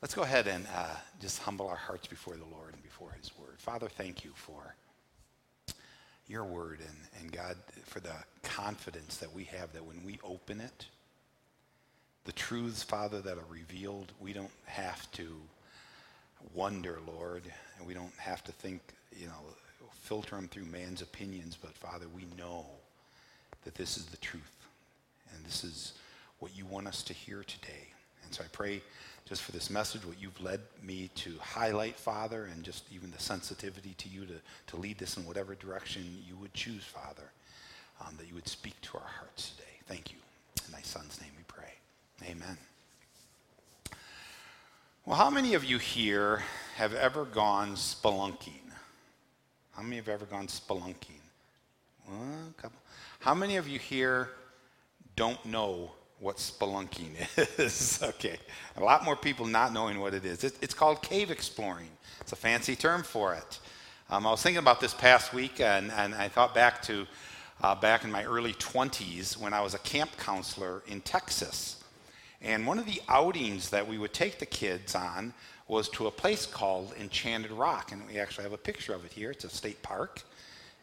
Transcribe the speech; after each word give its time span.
Let's 0.00 0.14
go 0.14 0.22
ahead 0.22 0.46
and 0.46 0.64
uh, 0.76 0.94
just 1.20 1.40
humble 1.40 1.66
our 1.66 1.74
hearts 1.74 2.06
before 2.06 2.34
the 2.34 2.44
Lord 2.44 2.72
and 2.72 2.82
before 2.84 3.10
His 3.20 3.36
Word. 3.36 3.56
Father, 3.58 3.88
thank 3.88 4.24
you 4.24 4.30
for 4.36 4.76
your 6.28 6.44
Word 6.44 6.78
and, 6.78 6.96
and 7.20 7.32
God, 7.32 7.56
for 7.84 7.98
the 7.98 8.14
confidence 8.44 9.16
that 9.16 9.34
we 9.34 9.42
have 9.44 9.72
that 9.72 9.84
when 9.84 10.04
we 10.04 10.20
open 10.22 10.60
it, 10.60 10.86
the 12.26 12.32
truths, 12.32 12.84
Father, 12.84 13.20
that 13.22 13.38
are 13.38 13.50
revealed, 13.50 14.12
we 14.20 14.32
don't 14.32 14.52
have 14.66 15.10
to 15.12 15.34
wonder, 16.54 17.00
Lord, 17.04 17.42
and 17.76 17.84
we 17.84 17.92
don't 17.92 18.14
have 18.18 18.44
to 18.44 18.52
think, 18.52 18.80
you 19.16 19.26
know, 19.26 19.32
filter 20.02 20.36
them 20.36 20.46
through 20.46 20.66
man's 20.66 21.02
opinions, 21.02 21.58
but 21.60 21.74
Father, 21.74 22.06
we 22.14 22.24
know 22.38 22.66
that 23.64 23.74
this 23.74 23.96
is 23.96 24.06
the 24.06 24.16
truth 24.18 24.68
and 25.34 25.44
this 25.44 25.64
is 25.64 25.94
what 26.38 26.56
you 26.56 26.66
want 26.66 26.86
us 26.86 27.02
to 27.02 27.12
hear 27.12 27.42
today. 27.42 27.88
And 28.22 28.32
so 28.32 28.44
I 28.44 28.46
pray 28.52 28.82
just 29.28 29.42
for 29.42 29.52
this 29.52 29.68
message, 29.68 30.06
what 30.06 30.20
you've 30.20 30.40
led 30.40 30.60
me 30.82 31.10
to 31.16 31.34
highlight, 31.38 31.96
Father, 31.96 32.46
and 32.46 32.62
just 32.62 32.84
even 32.90 33.10
the 33.10 33.18
sensitivity 33.20 33.94
to 33.98 34.08
you 34.08 34.24
to, 34.24 34.34
to 34.68 34.76
lead 34.76 34.98
this 34.98 35.18
in 35.18 35.26
whatever 35.26 35.54
direction 35.54 36.02
you 36.26 36.34
would 36.36 36.54
choose, 36.54 36.84
Father, 36.84 37.30
um, 38.00 38.14
that 38.16 38.26
you 38.26 38.34
would 38.34 38.48
speak 38.48 38.80
to 38.80 38.96
our 38.96 39.06
hearts 39.18 39.50
today. 39.50 39.64
Thank 39.86 40.12
you. 40.12 40.18
In 40.66 40.72
thy 40.72 40.80
Son's 40.80 41.20
name 41.20 41.30
we 41.36 41.44
pray. 41.46 41.72
Amen. 42.24 42.56
Well, 45.04 45.16
how 45.16 45.30
many 45.30 45.54
of 45.54 45.64
you 45.64 45.78
here 45.78 46.42
have 46.76 46.94
ever 46.94 47.24
gone 47.24 47.74
spelunking? 47.74 48.72
How 49.72 49.82
many 49.82 49.96
have 49.96 50.08
ever 50.08 50.24
gone 50.24 50.46
spelunking? 50.46 51.20
Well, 52.08 52.18
a 52.18 52.60
couple. 52.60 52.78
How 53.20 53.34
many 53.34 53.56
of 53.56 53.68
you 53.68 53.78
here 53.78 54.30
don't 55.16 55.44
know 55.44 55.92
what 56.20 56.36
spelunking 56.36 57.10
is. 57.58 58.00
okay. 58.02 58.38
A 58.76 58.82
lot 58.82 59.04
more 59.04 59.16
people 59.16 59.46
not 59.46 59.72
knowing 59.72 60.00
what 60.00 60.14
it 60.14 60.24
is. 60.24 60.44
It, 60.44 60.54
it's 60.60 60.74
called 60.74 61.02
cave 61.02 61.30
exploring, 61.30 61.88
it's 62.20 62.32
a 62.32 62.36
fancy 62.36 62.76
term 62.76 63.02
for 63.02 63.34
it. 63.34 63.58
Um, 64.10 64.26
I 64.26 64.30
was 64.30 64.42
thinking 64.42 64.58
about 64.58 64.80
this 64.80 64.94
past 64.94 65.34
week, 65.34 65.60
and, 65.60 65.90
and 65.92 66.14
I 66.14 66.28
thought 66.28 66.54
back 66.54 66.80
to 66.82 67.06
uh, 67.60 67.74
back 67.74 68.04
in 68.04 68.10
my 68.10 68.24
early 68.24 68.54
20s 68.54 69.36
when 69.36 69.52
I 69.52 69.60
was 69.60 69.74
a 69.74 69.78
camp 69.78 70.10
counselor 70.16 70.82
in 70.86 71.00
Texas. 71.00 71.82
And 72.40 72.66
one 72.66 72.78
of 72.78 72.86
the 72.86 73.02
outings 73.08 73.70
that 73.70 73.86
we 73.86 73.98
would 73.98 74.12
take 74.12 74.38
the 74.38 74.46
kids 74.46 74.94
on 74.94 75.34
was 75.66 75.88
to 75.90 76.06
a 76.06 76.10
place 76.10 76.46
called 76.46 76.94
Enchanted 76.98 77.50
Rock. 77.50 77.92
And 77.92 78.06
we 78.06 78.18
actually 78.18 78.44
have 78.44 78.52
a 78.52 78.58
picture 78.58 78.94
of 78.94 79.04
it 79.04 79.12
here. 79.12 79.30
It's 79.30 79.44
a 79.44 79.50
state 79.50 79.82
park. 79.82 80.22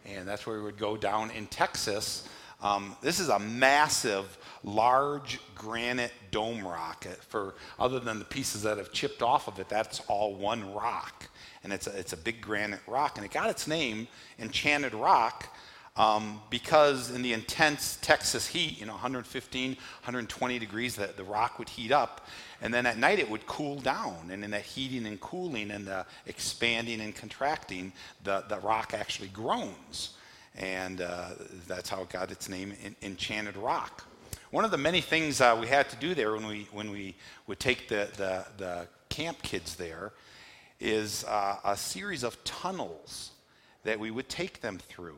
And 0.06 0.28
that's 0.28 0.46
where 0.46 0.58
we 0.58 0.64
would 0.64 0.78
go 0.78 0.98
down 0.98 1.32
in 1.32 1.48
Texas. 1.48 2.28
Um, 2.62 2.96
this 3.02 3.20
is 3.20 3.30
a 3.30 3.40
massive 3.40 4.38
large 4.64 5.40
granite 5.54 6.12
dome 6.32 6.66
rock. 6.66 7.06
For 7.28 7.56
other 7.80 8.00
than 8.00 8.20
the 8.20 8.26
pieces 8.26 8.64
that 8.64 8.78
have 8.78 8.92
chipped 8.92 9.22
off 9.22 9.48
of 9.48 9.60
it, 9.60 9.70
that's 9.70 10.02
all 10.08 10.36
one 10.36 10.74
rock, 10.74 11.30
and 11.64 11.72
it's 11.72 11.88
a, 11.88 11.98
it's 11.98 12.14
a 12.14 12.18
big 12.18 12.42
granite 12.42 12.82
rock, 12.88 13.18
and 13.18 13.26
it 13.26 13.32
got 13.32 13.50
its 13.50 13.68
name, 13.68 14.08
Enchanted 14.40 14.94
Rock. 14.94 15.50
Um, 15.98 16.42
because 16.50 17.10
in 17.12 17.22
the 17.22 17.32
intense 17.32 17.98
Texas 18.02 18.46
heat, 18.46 18.78
you 18.82 18.86
know, 18.86 18.92
115, 18.92 19.70
120 19.70 20.60
degrees, 20.60 20.98
the, 20.98 21.14
the 21.16 21.24
rock 21.24 21.58
would 21.58 21.70
heat 21.70 21.94
up. 21.94 22.28
And 22.62 22.74
then 22.74 22.86
at 22.86 22.98
night 22.98 23.20
it 23.20 23.30
would 23.30 23.48
cool 23.48 23.78
down. 23.78 24.30
And 24.30 24.44
in 24.44 24.52
that 24.52 24.64
heating 24.64 25.06
and 25.06 25.22
cooling 25.22 25.72
and 25.72 25.88
the 25.88 26.06
expanding 26.26 27.00
and 27.00 27.16
contracting, 27.16 27.94
the, 28.26 28.44
the 28.50 28.60
rock 28.60 28.94
actually 28.94 29.30
groans. 29.30 30.15
And 30.58 31.02
uh, 31.02 31.30
that's 31.68 31.90
how 31.90 32.02
it 32.02 32.10
got 32.10 32.32
its 32.32 32.48
name, 32.48 32.74
Enchanted 33.02 33.58
Rock. 33.58 34.06
One 34.52 34.64
of 34.64 34.72
the 34.72 34.78
many 34.78 35.02
things 35.02 35.42
uh, 35.42 35.58
we 35.60 35.68
had 35.68 35.90
to 35.90 35.96
do 35.98 36.16
there 36.16 36.34
when 36.34 36.48
we, 36.48 36.68
when 36.72 36.92
we 36.92 37.16
would 37.48 37.60
take 37.60 37.90
the, 37.90 38.08
the, 38.16 38.46
the 38.58 38.88
camp 39.10 39.42
kids 39.42 39.76
there 39.76 40.14
is 40.80 41.26
uh, 41.26 41.58
a 41.64 41.76
series 41.76 42.24
of 42.24 42.42
tunnels 42.44 43.32
that 43.84 44.00
we 44.00 44.12
would 44.12 44.30
take 44.30 44.62
them 44.62 44.78
through. 44.78 45.18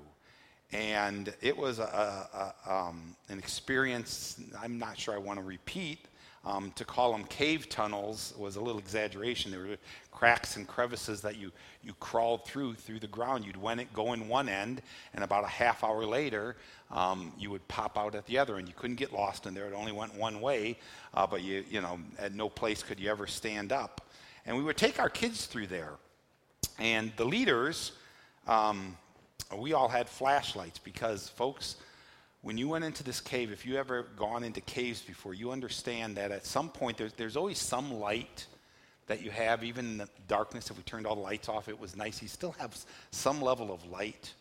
And 0.71 1.33
it 1.41 1.55
was 1.55 1.79
a, 1.79 2.53
a, 2.65 2.73
um, 2.73 3.15
an 3.29 3.37
experience 3.37 4.41
I'm 4.59 4.77
not 4.77 4.97
sure 4.97 5.13
I 5.13 5.17
want 5.17 5.39
to 5.39 5.45
repeat. 5.45 5.99
Um, 6.47 6.71
to 6.75 6.85
call 6.85 7.11
them 7.11 7.25
cave 7.25 7.67
tunnels 7.67 8.33
was 8.37 8.55
a 8.55 8.61
little 8.61 8.79
exaggeration. 8.79 9.51
There 9.51 9.59
were 9.59 9.77
cracks 10.11 10.55
and 10.55 10.65
crevices 10.65 11.19
that 11.19 11.35
you, 11.35 11.51
you 11.83 11.93
crawled 11.99 12.45
through 12.45 12.75
through 12.75 12.99
the 12.99 13.07
ground. 13.07 13.43
You'd 13.45 13.57
it, 13.79 13.91
go 13.91 14.13
in 14.13 14.29
one 14.29 14.47
end, 14.47 14.81
and 15.13 15.25
about 15.25 15.43
a 15.43 15.47
half 15.47 15.83
hour 15.83 16.05
later, 16.05 16.55
um, 16.89 17.33
you 17.37 17.49
would 17.49 17.67
pop 17.67 17.97
out 17.97 18.15
at 18.15 18.25
the 18.27 18.37
other 18.37 18.55
and 18.55 18.65
You 18.65 18.73
couldn't 18.77 18.95
get 18.95 19.11
lost 19.11 19.45
in 19.45 19.53
there. 19.53 19.65
It 19.65 19.73
only 19.73 19.91
went 19.91 20.15
one 20.15 20.39
way, 20.39 20.79
uh, 21.13 21.27
but 21.27 21.43
you, 21.43 21.65
you 21.69 21.81
know, 21.81 21.99
at 22.17 22.33
no 22.33 22.47
place 22.47 22.81
could 22.81 22.97
you 22.97 23.11
ever 23.11 23.27
stand 23.27 23.73
up. 23.73 24.09
And 24.45 24.55
we 24.55 24.63
would 24.63 24.77
take 24.77 25.01
our 25.01 25.09
kids 25.09 25.47
through 25.47 25.67
there. 25.67 25.95
And 26.79 27.11
the 27.17 27.25
leaders, 27.25 27.91
um, 28.47 28.95
we 29.53 29.73
all 29.73 29.89
had 29.89 30.07
flashlights 30.07 30.79
because, 30.79 31.27
folks, 31.27 31.75
when 32.41 32.57
you 32.57 32.67
went 32.67 32.85
into 32.85 33.03
this 33.03 33.19
cave, 33.19 33.51
if 33.51 33.65
you 33.65 33.77
ever 33.77 34.03
gone 34.15 34.43
into 34.43 34.61
caves 34.61 35.01
before, 35.01 35.33
you 35.33 35.51
understand 35.51 36.17
that 36.17 36.31
at 36.31 36.45
some 36.45 36.69
point 36.69 36.97
there's, 36.97 37.13
there's 37.13 37.35
always 37.35 37.57
some 37.57 37.99
light 37.99 38.45
that 39.07 39.23
you 39.23 39.31
have, 39.31 39.63
even 39.63 39.85
in 39.85 39.97
the 39.97 40.09
darkness. 40.27 40.69
If 40.69 40.77
we 40.77 40.83
turned 40.83 41.07
all 41.07 41.15
the 41.15 41.21
lights 41.21 41.49
off, 41.49 41.67
it 41.67 41.79
was 41.79 41.95
nice. 41.95 42.21
You 42.21 42.27
still 42.27 42.53
have 42.59 42.77
some 43.11 43.41
level 43.41 43.71
of 43.71 43.85
light. 43.89 44.33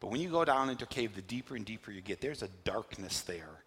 But 0.00 0.10
when 0.10 0.20
you 0.20 0.28
go 0.28 0.44
down 0.44 0.70
into 0.70 0.84
a 0.84 0.88
cave, 0.88 1.14
the 1.14 1.22
deeper 1.22 1.56
and 1.56 1.64
deeper 1.64 1.90
you 1.90 2.00
get, 2.00 2.20
there's 2.20 2.42
a 2.42 2.48
darkness 2.64 3.22
there 3.22 3.64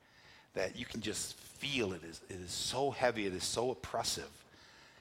that 0.53 0.75
you 0.75 0.85
can 0.85 1.01
just 1.01 1.35
feel 1.35 1.93
it 1.93 2.03
is, 2.03 2.21
it 2.29 2.37
is 2.37 2.51
so 2.51 2.91
heavy, 2.91 3.25
it 3.25 3.33
is 3.33 3.43
so 3.43 3.71
oppressive. 3.71 4.29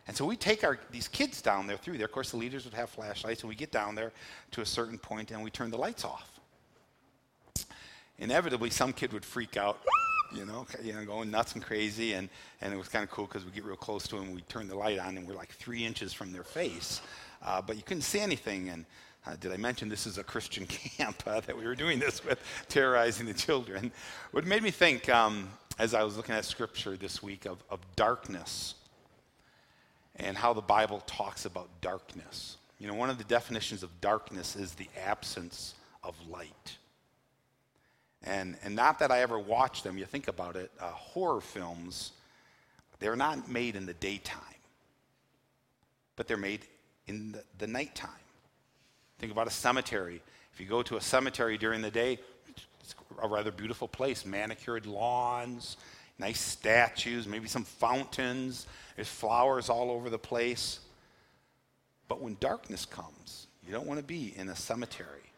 And 0.07 0.17
so 0.17 0.25
we 0.25 0.37
take 0.37 0.65
our, 0.65 0.79
these 0.91 1.07
kids 1.07 1.41
down 1.41 1.67
there 1.67 1.77
through 1.77 1.99
there. 1.99 2.07
Of 2.07 2.13
course, 2.13 2.31
the 2.31 2.37
leaders 2.37 2.65
would 2.65 2.75
have 2.75 2.91
flashlights, 2.91 3.43
and 3.43 3.49
we 3.49 3.55
get 3.55 3.71
down 3.71 3.95
there 3.95 4.13
to 4.53 4.61
a 4.61 4.67
certain 4.67 4.99
point 4.99 5.31
and 5.31 5.43
we 5.43 5.51
turn 5.51 5.71
the 5.71 5.79
lights 5.79 6.05
off. 6.05 6.40
Inevitably, 8.21 8.71
some 8.71 8.93
kid 8.93 9.13
would 9.13 9.25
freak 9.25 9.57
out, 9.57 9.81
you 10.33 10.45
know, 10.45 10.67
you 10.83 10.93
know 10.93 11.05
going 11.05 11.31
nuts 11.31 11.55
and 11.55 11.63
crazy. 11.63 12.13
And, 12.13 12.29
and 12.61 12.73
it 12.73 12.77
was 12.77 12.89
kind 12.89 13.03
of 13.03 13.11
cool 13.11 13.27
because 13.27 13.45
we 13.45 13.51
get 13.51 13.65
real 13.65 13.77
close 13.77 14.07
to 14.09 14.17
them, 14.17 14.33
we 14.33 14.43
turn 14.43 14.69
the 14.69 14.77
light 14.77 14.99
on, 14.99 15.17
and 15.17 15.27
we're 15.27 15.35
like 15.35 15.53
three 15.53 15.85
inches 15.85 16.13
from 16.13 16.33
their 16.33 16.45
face. 16.45 17.01
Uh, 17.43 17.61
but 17.63 17.77
you 17.77 17.83
couldn't 17.83 18.03
see 18.03 18.21
anything. 18.21 18.69
And 18.69 18.85
uh, 19.27 19.37
did 19.41 19.53
I 19.53 19.57
mention 19.57 19.89
this 19.89 20.07
is 20.07 20.19
a 20.19 20.25
Christian 20.25 20.67
camp 20.69 21.23
uh, 21.27 21.41
that 21.41 21.57
we 21.57 21.65
were 21.65 21.75
doing 21.75 21.99
this 21.99 22.25
with, 22.25 22.39
terrorizing 22.69 23.27
the 23.27 23.35
children? 23.35 23.91
What 24.33 24.45
made 24.47 24.63
me 24.63 24.71
think, 24.71 25.09
um, 25.09 25.49
as 25.79 25.95
I 25.95 26.03
was 26.03 26.17
looking 26.17 26.35
at 26.35 26.45
scripture 26.45 26.97
this 26.97 27.23
week, 27.23 27.47
of, 27.47 27.65
of 27.71 27.81
darkness 27.97 28.75
and 30.17 30.37
how 30.37 30.53
the 30.53 30.61
Bible 30.61 31.03
talks 31.07 31.47
about 31.47 31.69
darkness. 31.81 32.59
You 32.79 32.89
know, 32.89 32.95
one 32.95 33.11
of 33.11 33.19
the 33.19 33.25
definitions 33.25 33.83
of 33.83 34.01
darkness 34.01 34.57
is 34.57 34.75
the 34.75 34.89
absence 35.03 35.75
of 36.03 36.15
light. 36.29 36.77
And, 38.23 38.57
and 38.63 38.77
not 38.77 38.99
that 38.99 39.11
I 39.11 39.23
ever 39.23 39.39
watched 39.39 39.85
them, 39.85 39.97
you 39.97 40.05
think 40.05 40.29
about 40.29 40.57
it, 40.57 40.71
uh, 40.79 40.89
horror 40.89 41.41
films, 41.41 42.13
they're 42.99 43.17
not 43.17 43.51
made 43.51 43.77
in 43.77 43.87
the 43.87 43.95
daytime, 43.95 44.41
but 46.17 46.29
they're 46.29 46.37
made 46.37 46.67
in 47.07 47.33
the, 47.33 47.43
the 47.59 47.67
nighttime. 47.67 48.11
Think 49.19 49.33
about 49.33 49.47
a 49.47 49.51
cemetery. 49.51 50.21
If 50.53 50.61
you 50.61 50.67
go 50.67 50.83
to 50.83 50.97
a 50.97 51.01
cemetery 51.01 51.57
during 51.57 51.81
the 51.81 51.91
day, 51.91 52.19
it's 52.81 52.95
a 53.23 53.29
rather 53.29 53.51
beautiful 53.51 53.89
place 53.89 54.27
manicured 54.27 54.85
lawns, 54.85 55.79
nice 56.19 56.41
statues, 56.41 57.27
maybe 57.27 57.49
some 57.49 57.65
fountains, 57.65 58.67
there's 58.97 59.09
flowers 59.09 59.71
all 59.71 59.91
over 59.91 60.11
the 60.11 60.19
place. 60.19 60.81
But 62.09 62.21
when 62.21 62.37
darkness 62.41 62.85
comes, 62.85 63.47
you 63.67 63.73
don't 63.73 63.87
want 63.87 63.99
to 63.99 64.05
be 64.05 64.35
in 64.37 64.49
a 64.49 64.57
cemetery. 64.57 65.33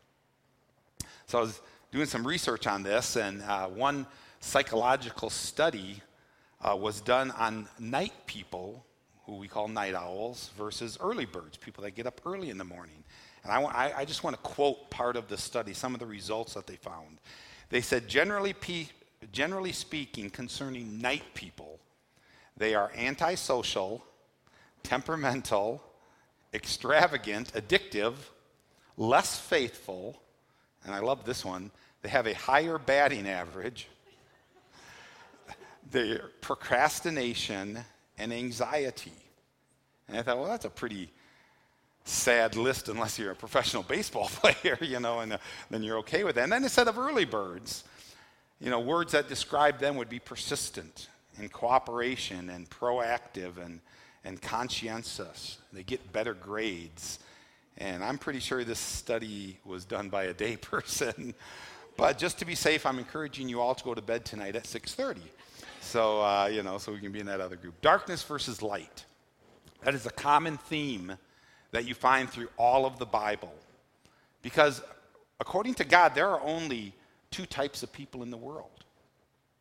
So 1.27 1.39
I 1.39 1.41
was 1.43 1.61
doing 1.93 2.07
some 2.07 2.27
research 2.27 2.67
on 2.67 2.83
this, 2.83 3.17
and 3.17 3.43
uh, 3.43 3.67
one 3.67 4.07
psychological 4.41 5.29
study 5.29 6.01
uh, 6.63 6.75
was 6.75 7.03
done 7.03 7.31
on 7.33 7.69
night 7.79 8.15
people, 8.27 8.83
who 9.27 9.37
we 9.37 9.47
call 9.47 9.69
night 9.69 9.95
owls, 9.95 10.51
versus 10.57 10.97
early 11.03 11.27
birds, 11.27 11.59
people 11.59 11.85
that 11.85 11.91
get 11.91 12.07
up 12.07 12.23
early 12.25 12.49
in 12.49 12.57
the 12.57 12.65
morning. 12.65 13.05
And 13.45 13.53
I, 13.53 13.93
I 13.95 14.05
just 14.07 14.25
want 14.25 14.35
to 14.37 14.43
quote 14.43 14.89
part 14.89 15.17
of 15.17 15.29
the 15.29 15.37
study, 15.37 15.75
some 15.75 15.93
of 15.93 16.01
the 16.01 16.07
results 16.07 16.55
that 16.55 16.67
they 16.67 16.77
found. 16.77 17.19
They 17.69 17.83
said, 17.83 18.09
generally, 18.09 18.55
generally 19.31 19.73
speaking, 19.73 20.31
concerning 20.31 20.99
night 20.99 21.35
people, 21.35 21.79
they 22.57 22.75
are 22.75 22.91
antisocial, 22.97 24.03
temperamental, 24.83 25.83
extravagant, 26.55 27.53
addictive, 27.53 28.15
less 28.97 29.39
faithful, 29.39 30.19
and 30.87 30.95
I 30.95 31.01
love 31.01 31.25
this 31.25 31.45
one, 31.45 31.71
they 32.03 32.09
have 32.09 32.27
a 32.27 32.35
higher 32.35 32.79
batting 32.79 33.29
average, 33.29 33.89
their 35.91 36.31
procrastination 36.41 37.79
and 38.19 38.33
anxiety. 38.33 39.13
And 40.09 40.17
I 40.17 40.23
thought, 40.23 40.39
well, 40.39 40.49
that's 40.49 40.65
a 40.65 40.71
pretty 40.71 41.11
sad 42.05 42.57
list 42.57 42.89
unless 42.89 43.19
you're 43.19 43.31
a 43.31 43.37
professional 43.37 43.83
baseball 43.89 44.29
player, 44.29 44.79
you 44.81 45.01
know, 45.01 45.21
and 45.21 45.35
uh, 45.35 45.39
then 45.71 45.83
you're 45.83 45.99
okay 45.99 46.25
with 46.25 46.35
that. 46.35 46.45
And 46.45 46.53
then 46.53 46.65
instead 46.65 46.89
of 46.89 46.99
early 46.99 47.25
birds, 47.25 47.85
you 48.61 48.71
know, 48.71 48.81
words 48.81 49.13
that 49.13 49.29
describe 49.29 49.79
them 49.79 49.97
would 49.97 50.09
be 50.09 50.19
persistent 50.19 51.09
and 51.39 51.53
cooperation 51.53 52.51
and 52.51 52.69
proactive 52.69 53.57
and, 53.65 53.81
and 54.25 54.41
conscientious. 54.41 55.59
They 55.73 55.83
get 55.83 56.13
better 56.13 56.35
grades. 56.35 57.19
And 57.79 58.05
I'm 58.05 58.19
pretty 58.19 58.41
sure 58.41 58.65
this 58.65 58.79
study 58.79 59.59
was 59.65 59.85
done 59.85 60.09
by 60.09 60.25
a 60.25 60.35
day 60.35 60.57
person. 60.61 61.35
But 61.97 62.19
just 62.19 62.39
to 62.39 62.45
be 62.45 62.55
safe, 62.55 62.87
I'm 62.87 62.99
encouraging 62.99 63.49
you 63.49 63.61
all 63.61 63.75
to 63.75 63.85
go 63.85 63.95
to 63.95 64.03
bed 64.03 64.25
tonight 64.25 64.57
at 64.57 64.65
6:30. 64.65 65.21
So 65.81 66.23
uh, 66.23 66.47
you 66.47 66.63
know, 66.63 66.79
so 66.79 66.93
we 66.93 67.01
can 67.01 67.13
be 67.13 67.21
in 67.21 67.27
that 67.27 67.41
other 67.41 67.57
group. 67.57 67.81
Darkness 67.81 68.23
versus 68.23 68.63
light. 68.63 69.05
That 69.83 69.95
is 69.95 70.07
a 70.07 70.11
common 70.11 70.57
theme 70.57 71.17
that 71.73 71.87
you 71.87 71.95
find 71.95 72.31
through 72.31 72.49
all 72.57 72.87
of 72.87 72.99
the 72.99 73.07
Bible. 73.07 73.53
Because 74.43 74.83
according 75.41 75.75
to 75.75 75.85
God, 75.85 76.15
there 76.15 76.29
are 76.29 76.41
only 76.41 76.95
two 77.31 77.47
types 77.47 77.83
of 77.83 77.93
people 77.93 78.23
in 78.23 78.31
the 78.31 78.37
world. 78.37 78.85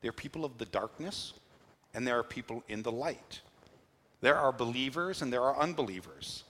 There 0.01 0.09
are 0.09 0.13
people 0.13 0.45
of 0.45 0.57
the 0.57 0.65
darkness, 0.65 1.33
and 1.93 2.05
there 2.05 2.17
are 2.19 2.23
people 2.23 2.63
in 2.67 2.81
the 2.83 2.91
light. 2.91 3.41
There 4.21 4.37
are 4.37 4.51
believers 4.51 5.21
and 5.21 5.33
there 5.33 5.43
are 5.43 5.59
unbelievers. 5.59 6.43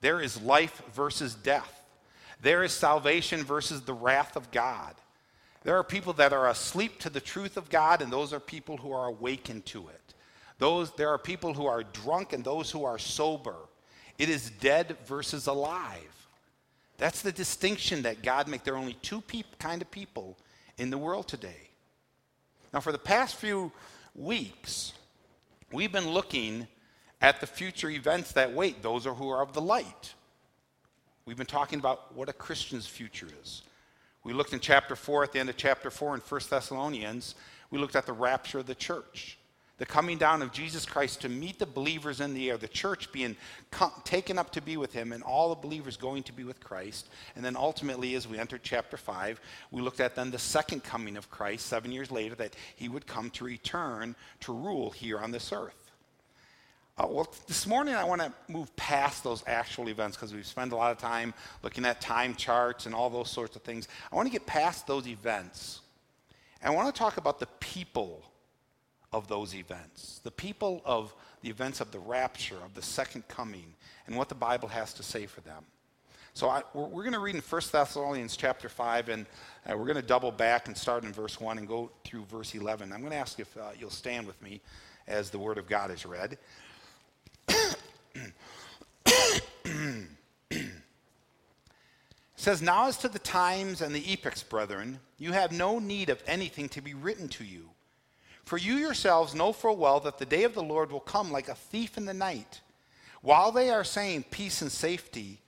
There 0.00 0.20
is 0.20 0.40
life 0.40 0.82
versus 0.94 1.34
death. 1.34 1.82
There 2.40 2.62
is 2.62 2.72
salvation 2.72 3.42
versus 3.42 3.82
the 3.82 3.94
wrath 3.94 4.36
of 4.36 4.50
God. 4.50 4.94
There 5.66 5.76
are 5.76 5.82
people 5.82 6.12
that 6.12 6.32
are 6.32 6.48
asleep 6.48 7.00
to 7.00 7.10
the 7.10 7.20
truth 7.20 7.56
of 7.56 7.68
God, 7.68 8.00
and 8.00 8.12
those 8.12 8.32
are 8.32 8.38
people 8.38 8.76
who 8.76 8.92
are 8.92 9.06
awakened 9.06 9.66
to 9.66 9.88
it. 9.88 10.14
Those, 10.58 10.92
there 10.92 11.08
are 11.08 11.18
people 11.18 11.54
who 11.54 11.66
are 11.66 11.82
drunk 11.82 12.32
and 12.32 12.44
those 12.44 12.70
who 12.70 12.84
are 12.84 13.00
sober. 13.00 13.56
It 14.16 14.28
is 14.28 14.50
dead 14.60 14.96
versus 15.06 15.48
alive. 15.48 16.28
That's 16.98 17.20
the 17.20 17.32
distinction 17.32 18.02
that 18.02 18.22
God 18.22 18.46
makes. 18.46 18.62
There 18.62 18.74
are 18.74 18.78
only 18.78 18.96
two 19.02 19.24
kind 19.58 19.82
of 19.82 19.90
people 19.90 20.38
in 20.78 20.90
the 20.90 20.98
world 20.98 21.26
today. 21.26 21.70
Now, 22.72 22.78
for 22.78 22.92
the 22.92 22.98
past 22.98 23.34
few 23.34 23.72
weeks, 24.14 24.92
we've 25.72 25.90
been 25.90 26.10
looking 26.10 26.68
at 27.20 27.40
the 27.40 27.46
future 27.48 27.90
events 27.90 28.30
that 28.34 28.52
wait, 28.52 28.82
those 28.82 29.04
are 29.04 29.14
who 29.14 29.30
are 29.30 29.42
of 29.42 29.52
the 29.52 29.60
light. 29.60 30.14
We've 31.24 31.36
been 31.36 31.44
talking 31.44 31.80
about 31.80 32.14
what 32.14 32.28
a 32.28 32.32
Christian's 32.32 32.86
future 32.86 33.26
is. 33.42 33.62
We 34.26 34.32
looked 34.32 34.52
in 34.52 34.58
chapter 34.58 34.96
4, 34.96 35.22
at 35.22 35.32
the 35.32 35.38
end 35.38 35.50
of 35.50 35.56
chapter 35.56 35.88
4 35.88 36.16
in 36.16 36.20
1 36.20 36.40
Thessalonians, 36.50 37.36
we 37.70 37.78
looked 37.78 37.94
at 37.94 38.06
the 38.06 38.12
rapture 38.12 38.58
of 38.58 38.66
the 38.66 38.74
church, 38.74 39.38
the 39.78 39.86
coming 39.86 40.18
down 40.18 40.42
of 40.42 40.50
Jesus 40.50 40.84
Christ 40.84 41.20
to 41.20 41.28
meet 41.28 41.60
the 41.60 41.66
believers 41.66 42.20
in 42.20 42.34
the 42.34 42.50
air, 42.50 42.56
the 42.56 42.66
church 42.66 43.12
being 43.12 43.36
taken 44.02 44.36
up 44.36 44.50
to 44.50 44.60
be 44.60 44.76
with 44.76 44.92
him, 44.92 45.12
and 45.12 45.22
all 45.22 45.50
the 45.50 45.60
believers 45.60 45.96
going 45.96 46.24
to 46.24 46.32
be 46.32 46.42
with 46.42 46.58
Christ. 46.58 47.06
And 47.36 47.44
then 47.44 47.54
ultimately, 47.54 48.16
as 48.16 48.26
we 48.26 48.36
entered 48.36 48.62
chapter 48.64 48.96
5, 48.96 49.40
we 49.70 49.80
looked 49.80 50.00
at 50.00 50.16
then 50.16 50.32
the 50.32 50.40
second 50.40 50.82
coming 50.82 51.16
of 51.16 51.30
Christ, 51.30 51.66
seven 51.66 51.92
years 51.92 52.10
later, 52.10 52.34
that 52.34 52.56
he 52.74 52.88
would 52.88 53.06
come 53.06 53.30
to 53.30 53.44
return 53.44 54.16
to 54.40 54.52
rule 54.52 54.90
here 54.90 55.20
on 55.20 55.30
this 55.30 55.52
earth. 55.52 55.85
Uh, 56.98 57.06
well, 57.10 57.30
this 57.46 57.66
morning 57.66 57.94
I 57.94 58.04
want 58.04 58.22
to 58.22 58.32
move 58.48 58.74
past 58.74 59.22
those 59.22 59.44
actual 59.46 59.90
events 59.90 60.16
because 60.16 60.32
we've 60.32 60.46
spent 60.46 60.72
a 60.72 60.76
lot 60.76 60.92
of 60.92 60.96
time 60.96 61.34
looking 61.62 61.84
at 61.84 62.00
time 62.00 62.34
charts 62.34 62.86
and 62.86 62.94
all 62.94 63.10
those 63.10 63.30
sorts 63.30 63.54
of 63.54 63.60
things. 63.60 63.86
I 64.10 64.16
want 64.16 64.26
to 64.28 64.32
get 64.32 64.46
past 64.46 64.86
those 64.86 65.06
events. 65.06 65.80
And 66.62 66.72
I 66.72 66.74
want 66.74 66.94
to 66.94 66.98
talk 66.98 67.18
about 67.18 67.38
the 67.38 67.48
people 67.60 68.22
of 69.12 69.28
those 69.28 69.54
events, 69.54 70.20
the 70.24 70.30
people 70.30 70.80
of 70.86 71.14
the 71.42 71.50
events 71.50 71.82
of 71.82 71.90
the 71.90 71.98
rapture, 71.98 72.56
of 72.64 72.72
the 72.72 72.80
second 72.80 73.28
coming, 73.28 73.74
and 74.06 74.16
what 74.16 74.30
the 74.30 74.34
Bible 74.34 74.68
has 74.68 74.94
to 74.94 75.02
say 75.02 75.26
for 75.26 75.42
them. 75.42 75.64
So 76.32 76.48
I, 76.48 76.62
we're, 76.72 76.86
we're 76.86 77.02
going 77.02 77.12
to 77.12 77.18
read 77.18 77.34
in 77.34 77.42
1 77.42 77.62
Thessalonians 77.72 78.38
chapter 78.38 78.70
5, 78.70 79.10
and 79.10 79.26
uh, 79.70 79.76
we're 79.76 79.84
going 79.84 79.96
to 79.96 80.02
double 80.02 80.32
back 80.32 80.66
and 80.66 80.74
start 80.74 81.04
in 81.04 81.12
verse 81.12 81.38
1 81.38 81.58
and 81.58 81.68
go 81.68 81.90
through 82.04 82.24
verse 82.24 82.54
11. 82.54 82.90
I'm 82.90 83.00
going 83.00 83.12
to 83.12 83.18
ask 83.18 83.38
if 83.38 83.54
uh, 83.58 83.68
you'll 83.78 83.90
stand 83.90 84.26
with 84.26 84.40
me 84.40 84.62
as 85.06 85.28
the 85.28 85.38
Word 85.38 85.58
of 85.58 85.68
God 85.68 85.90
is 85.90 86.06
read. 86.06 86.38
Says, 92.46 92.62
Now 92.62 92.86
as 92.86 92.96
to 92.98 93.08
the 93.08 93.18
times 93.18 93.80
and 93.80 93.92
the 93.92 94.12
epochs, 94.12 94.44
brethren, 94.44 95.00
you 95.18 95.32
have 95.32 95.50
no 95.50 95.80
need 95.80 96.10
of 96.10 96.22
anything 96.28 96.68
to 96.68 96.80
be 96.80 96.94
written 96.94 97.26
to 97.30 97.44
you. 97.44 97.70
For 98.44 98.56
you 98.56 98.74
yourselves 98.74 99.34
know 99.34 99.52
full 99.52 99.76
well 99.76 99.98
that 99.98 100.18
the 100.18 100.26
day 100.26 100.44
of 100.44 100.54
the 100.54 100.62
Lord 100.62 100.92
will 100.92 101.00
come 101.00 101.32
like 101.32 101.48
a 101.48 101.56
thief 101.56 101.98
in 101.98 102.04
the 102.04 102.14
night. 102.14 102.60
While 103.20 103.50
they 103.50 103.68
are 103.70 103.82
saying 103.82 104.26
peace 104.30 104.62
and 104.62 104.70
safety, 104.70 105.40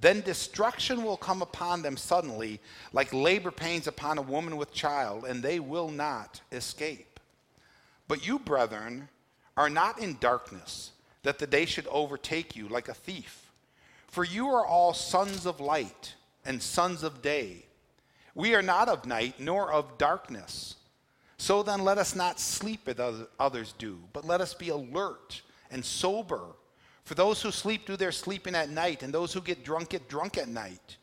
then 0.00 0.22
destruction 0.22 1.04
will 1.04 1.18
come 1.18 1.42
upon 1.42 1.82
them 1.82 1.98
suddenly, 1.98 2.58
like 2.90 3.12
labor 3.12 3.50
pains 3.50 3.86
upon 3.86 4.16
a 4.16 4.22
woman 4.22 4.56
with 4.56 4.72
child, 4.72 5.26
and 5.26 5.42
they 5.42 5.60
will 5.60 5.90
not 5.90 6.40
escape. 6.52 7.20
But 8.08 8.26
you, 8.26 8.38
brethren, 8.38 9.10
are 9.58 9.68
not 9.68 9.98
in 9.98 10.16
darkness 10.20 10.92
that 11.22 11.38
the 11.38 11.46
day 11.46 11.66
should 11.66 11.86
overtake 11.88 12.56
you 12.56 12.66
like 12.66 12.88
a 12.88 12.94
thief. 12.94 13.52
For 14.06 14.24
you 14.24 14.48
are 14.48 14.64
all 14.64 14.94
sons 14.94 15.44
of 15.44 15.60
light 15.60 16.14
and 16.46 16.62
sons 16.62 17.02
of 17.02 17.20
day. 17.22 17.64
We 18.34 18.54
are 18.54 18.62
not 18.62 18.88
of 18.88 19.06
night 19.06 19.40
nor 19.40 19.72
of 19.72 19.98
darkness. 19.98 20.76
So 21.38 21.62
then 21.62 21.84
let 21.84 21.98
us 21.98 22.14
not 22.14 22.40
sleep 22.40 22.88
as 22.88 23.26
others 23.38 23.74
do, 23.78 23.98
but 24.12 24.24
let 24.24 24.40
us 24.40 24.54
be 24.54 24.70
alert 24.70 25.42
and 25.70 25.84
sober. 25.84 26.40
For 27.04 27.14
those 27.14 27.42
who 27.42 27.50
sleep 27.50 27.86
do 27.86 27.96
their 27.96 28.12
sleeping 28.12 28.54
at 28.54 28.70
night, 28.70 29.02
and 29.02 29.12
those 29.12 29.32
who 29.32 29.40
get 29.40 29.64
drunk 29.64 29.90
get 29.90 30.08
drunk 30.08 30.38
at 30.38 30.48
night. 30.48 30.96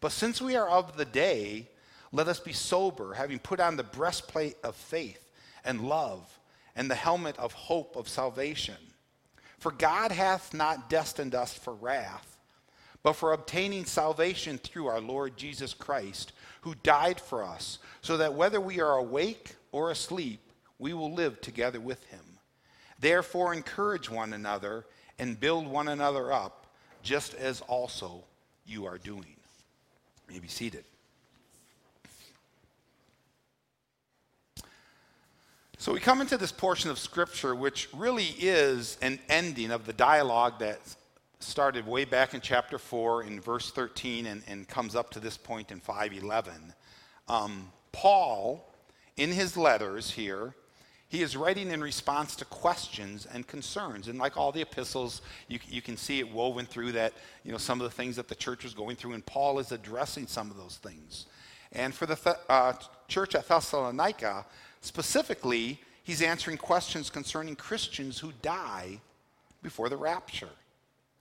But 0.00 0.12
since 0.12 0.42
we 0.42 0.56
are 0.56 0.68
of 0.68 0.96
the 0.96 1.04
day, 1.04 1.68
let 2.12 2.28
us 2.28 2.40
be 2.40 2.52
sober, 2.52 3.14
having 3.14 3.38
put 3.38 3.60
on 3.60 3.76
the 3.76 3.82
breastplate 3.82 4.56
of 4.62 4.76
faith 4.76 5.30
and 5.64 5.80
love, 5.88 6.38
and 6.74 6.90
the 6.90 6.94
helmet 6.94 7.38
of 7.38 7.52
hope 7.52 7.96
of 7.96 8.08
salvation. 8.08 8.76
For 9.58 9.70
God 9.72 10.12
hath 10.12 10.52
not 10.52 10.90
destined 10.90 11.34
us 11.34 11.54
for 11.54 11.74
wrath, 11.74 12.35
but 13.06 13.14
for 13.14 13.32
obtaining 13.32 13.84
salvation 13.84 14.58
through 14.58 14.88
our 14.88 15.00
Lord 15.00 15.36
Jesus 15.36 15.72
Christ, 15.72 16.32
who 16.62 16.74
died 16.82 17.20
for 17.20 17.44
us, 17.44 17.78
so 18.00 18.16
that 18.16 18.34
whether 18.34 18.60
we 18.60 18.80
are 18.80 18.96
awake 18.96 19.54
or 19.70 19.92
asleep, 19.92 20.40
we 20.80 20.92
will 20.92 21.12
live 21.12 21.40
together 21.40 21.78
with 21.78 22.02
him. 22.06 22.24
Therefore, 22.98 23.54
encourage 23.54 24.10
one 24.10 24.32
another 24.32 24.86
and 25.20 25.38
build 25.38 25.68
one 25.68 25.86
another 25.86 26.32
up, 26.32 26.66
just 27.04 27.34
as 27.34 27.60
also 27.68 28.24
you 28.66 28.86
are 28.86 28.98
doing. 28.98 29.36
You 30.28 30.34
may 30.34 30.40
be 30.40 30.48
seated. 30.48 30.82
So 35.78 35.92
we 35.92 36.00
come 36.00 36.20
into 36.20 36.36
this 36.36 36.50
portion 36.50 36.90
of 36.90 36.98
Scripture, 36.98 37.54
which 37.54 37.88
really 37.94 38.34
is 38.40 38.98
an 39.00 39.20
ending 39.28 39.70
of 39.70 39.86
the 39.86 39.92
dialogue 39.92 40.58
that 40.58 40.80
started 41.38 41.86
way 41.86 42.04
back 42.04 42.34
in 42.34 42.40
chapter 42.40 42.78
4 42.78 43.24
in 43.24 43.40
verse 43.40 43.70
13 43.70 44.26
and, 44.26 44.42
and 44.46 44.68
comes 44.68 44.94
up 44.94 45.10
to 45.10 45.20
this 45.20 45.36
point 45.36 45.70
in 45.70 45.80
511. 45.80 46.74
Um, 47.28 47.70
Paul, 47.92 48.72
in 49.16 49.30
his 49.30 49.56
letters 49.56 50.10
here, 50.10 50.54
he 51.08 51.22
is 51.22 51.36
writing 51.36 51.70
in 51.70 51.80
response 51.80 52.34
to 52.36 52.44
questions 52.46 53.26
and 53.32 53.46
concerns. 53.46 54.08
And 54.08 54.18
like 54.18 54.36
all 54.36 54.50
the 54.50 54.62
epistles, 54.62 55.22
you, 55.48 55.60
you 55.68 55.80
can 55.80 55.96
see 55.96 56.18
it 56.18 56.30
woven 56.30 56.66
through 56.66 56.92
that, 56.92 57.12
you 57.44 57.52
know, 57.52 57.58
some 57.58 57.80
of 57.80 57.84
the 57.84 57.94
things 57.94 58.16
that 58.16 58.28
the 58.28 58.34
church 58.34 58.64
was 58.64 58.74
going 58.74 58.96
through, 58.96 59.12
and 59.12 59.24
Paul 59.24 59.58
is 59.58 59.70
addressing 59.70 60.26
some 60.26 60.50
of 60.50 60.56
those 60.56 60.78
things. 60.82 61.26
And 61.72 61.94
for 61.94 62.06
the 62.06 62.38
uh, 62.48 62.72
church 63.08 63.34
at 63.34 63.46
Thessalonica, 63.46 64.46
Specifically, 64.86 65.80
he's 66.04 66.22
answering 66.22 66.58
questions 66.58 67.10
concerning 67.10 67.56
Christians 67.56 68.20
who 68.20 68.30
die 68.40 69.00
before 69.60 69.88
the 69.88 69.96
rapture. 69.96 70.50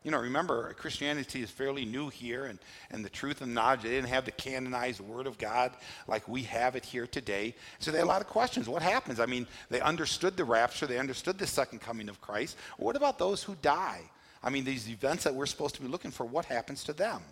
You 0.06 0.12
know, 0.12 0.20
remember, 0.20 0.72
Christianity 0.76 1.42
is 1.42 1.50
fairly 1.50 1.84
new 1.84 2.10
here, 2.10 2.46
and, 2.46 2.60
and 2.92 3.04
the 3.04 3.10
truth 3.10 3.42
and 3.42 3.56
knowledge, 3.56 3.82
they 3.82 3.90
didn't 3.90 4.10
have 4.10 4.24
the 4.24 4.32
canonized 4.32 5.02
Word 5.02 5.26
of 5.26 5.40
God 5.40 5.72
like 6.08 6.28
we 6.28 6.44
have 6.44 6.76
it 6.76 6.86
here 6.86 7.08
today. 7.08 7.56
So 7.80 7.90
they 7.90 7.98
had 7.98 8.04
a 8.04 8.08
lot 8.08 8.22
of 8.22 8.28
questions. 8.28 8.70
What 8.70 8.84
happens? 8.84 9.20
I 9.20 9.26
mean, 9.26 9.48
they 9.72 9.82
understood 9.82 10.38
the 10.38 10.44
rapture, 10.44 10.86
they 10.86 11.00
understood 11.00 11.40
the 11.40 11.48
second 11.48 11.80
coming 11.80 12.08
of 12.08 12.22
Christ. 12.22 12.56
What 12.78 12.96
about 12.96 13.18
those 13.18 13.42
who 13.42 13.56
die? 13.64 14.02
I 14.44 14.52
mean, 14.52 14.64
these 14.64 14.88
events 14.92 15.24
that 15.24 15.34
we're 15.34 15.48
supposed 15.48 15.74
to 15.74 15.82
be 15.82 15.88
looking 15.88 16.12
for, 16.12 16.24
what 16.24 16.46
happens 16.46 16.84
to 16.84 16.94
them? 16.94 17.24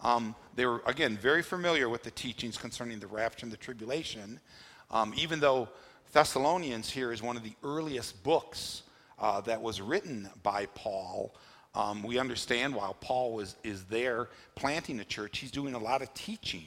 Um, 0.00 0.34
they 0.56 0.66
were, 0.66 0.82
again, 0.86 1.16
very 1.16 1.42
familiar 1.42 1.88
with 1.88 2.02
the 2.02 2.10
teachings 2.10 2.58
concerning 2.58 2.98
the 2.98 3.06
rapture 3.06 3.46
and 3.46 3.52
the 3.52 3.56
tribulation. 3.56 4.40
Um, 4.90 5.14
even 5.16 5.38
though 5.38 5.68
Thessalonians 6.12 6.90
here 6.90 7.12
is 7.12 7.22
one 7.22 7.36
of 7.36 7.44
the 7.44 7.54
earliest 7.62 8.20
books 8.24 8.82
uh, 9.20 9.42
that 9.42 9.62
was 9.62 9.80
written 9.80 10.28
by 10.42 10.66
Paul, 10.74 11.32
um, 11.74 12.02
we 12.02 12.18
understand 12.18 12.74
while 12.74 12.94
Paul 12.94 13.32
was, 13.32 13.56
is 13.62 13.84
there 13.84 14.28
planting 14.56 15.00
a 15.00 15.04
church, 15.04 15.38
he's 15.38 15.50
doing 15.50 15.74
a 15.74 15.78
lot 15.78 16.02
of 16.02 16.12
teaching. 16.14 16.66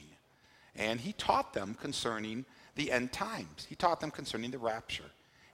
And 0.76 1.00
he 1.00 1.12
taught 1.12 1.52
them 1.52 1.76
concerning 1.80 2.44
the 2.74 2.90
end 2.90 3.12
times, 3.12 3.66
he 3.68 3.74
taught 3.74 4.00
them 4.00 4.10
concerning 4.10 4.50
the 4.50 4.58
rapture. 4.58 5.04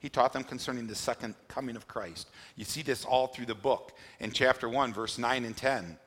He 0.00 0.08
taught 0.08 0.32
them 0.32 0.44
concerning 0.44 0.86
the 0.86 0.94
second 0.94 1.34
coming 1.46 1.76
of 1.76 1.86
Christ. 1.86 2.30
You 2.56 2.64
see 2.64 2.80
this 2.80 3.04
all 3.04 3.26
through 3.26 3.44
the 3.44 3.54
book. 3.54 3.92
In 4.18 4.32
chapter 4.32 4.66
1, 4.66 4.94
verse 4.94 5.18
9 5.18 5.44
and 5.44 5.54
10, 5.54 5.98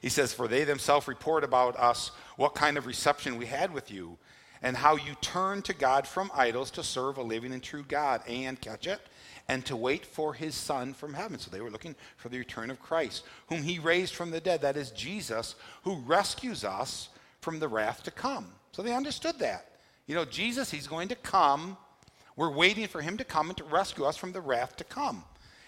he 0.00 0.08
says, 0.08 0.32
For 0.32 0.46
they 0.46 0.62
themselves 0.62 1.08
report 1.08 1.42
about 1.42 1.76
us 1.76 2.12
what 2.36 2.54
kind 2.54 2.78
of 2.78 2.86
reception 2.86 3.38
we 3.38 3.46
had 3.46 3.74
with 3.74 3.90
you 3.90 4.18
and 4.62 4.76
how 4.76 4.96
you 4.96 5.14
turn 5.20 5.62
to 5.62 5.74
God 5.74 6.06
from 6.06 6.30
idols 6.34 6.70
to 6.72 6.82
serve 6.82 7.18
a 7.18 7.22
living 7.22 7.52
and 7.52 7.62
true 7.62 7.84
God. 7.86 8.22
And 8.28 8.60
catch 8.60 8.86
it. 8.86 9.00
and 9.48 9.66
to 9.66 9.76
wait 9.76 10.06
for 10.06 10.34
his 10.34 10.54
Son 10.54 10.94
from 10.94 11.14
heaven. 11.14 11.38
So 11.38 11.50
they 11.50 11.60
were 11.60 11.70
looking 11.70 11.96
for 12.16 12.28
the 12.28 12.38
return 12.38 12.70
of 12.70 12.80
Christ, 12.80 13.24
whom 13.48 13.62
he 13.62 13.78
raised 13.78 14.14
from 14.14 14.30
the 14.30 14.40
dead. 14.40 14.62
That 14.62 14.76
is 14.76 14.92
Jesus, 14.92 15.56
who 15.82 15.96
rescues 15.96 16.64
us 16.64 17.08
from 17.40 17.58
the 17.58 17.68
wrath 17.68 18.04
to 18.04 18.12
come. 18.12 18.46
So 18.70 18.82
they 18.82 18.94
understood 18.94 19.38
that. 19.40 19.72
You 20.06 20.14
know, 20.14 20.24
Jesus, 20.24 20.70
he's 20.70 20.86
going 20.86 21.08
to 21.08 21.16
come. 21.16 21.76
We're 22.36 22.52
waiting 22.52 22.86
for 22.86 23.00
him 23.02 23.16
to 23.18 23.24
come 23.24 23.48
and 23.48 23.56
to 23.58 23.64
rescue 23.64 24.04
us 24.04 24.16
from 24.16 24.32
the 24.32 24.40
wrath 24.40 24.76
to 24.76 24.84
come. 24.84 25.24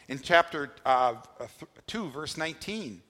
In 0.08 0.20
chapter 0.20 0.70
uh, 0.86 1.16
2, 1.86 2.10
verse 2.10 2.36
19, 2.36 3.02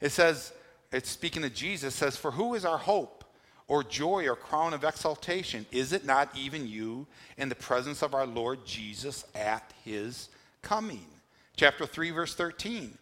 it 0.00 0.10
says, 0.10 0.52
it's 0.92 1.10
speaking 1.10 1.42
of 1.44 1.52
Jesus, 1.54 1.94
says, 1.94 2.16
For 2.16 2.30
who 2.30 2.54
is 2.54 2.64
our 2.64 2.78
hope 2.78 3.23
or 3.66 3.82
joy 3.82 4.28
or 4.28 4.36
crown 4.36 4.74
of 4.74 4.84
exaltation? 4.84 5.66
Is 5.72 5.92
it 5.92 6.04
not 6.04 6.28
even 6.36 6.66
you 6.66 7.06
in 7.36 7.48
the 7.48 7.54
presence 7.54 8.02
of 8.02 8.14
our 8.14 8.26
Lord 8.26 8.64
Jesus 8.64 9.24
at 9.34 9.72
his 9.84 10.28
coming? 10.62 11.06
Chapter 11.56 11.86
3, 11.86 12.10
verse 12.10 12.34
13, 12.34 12.98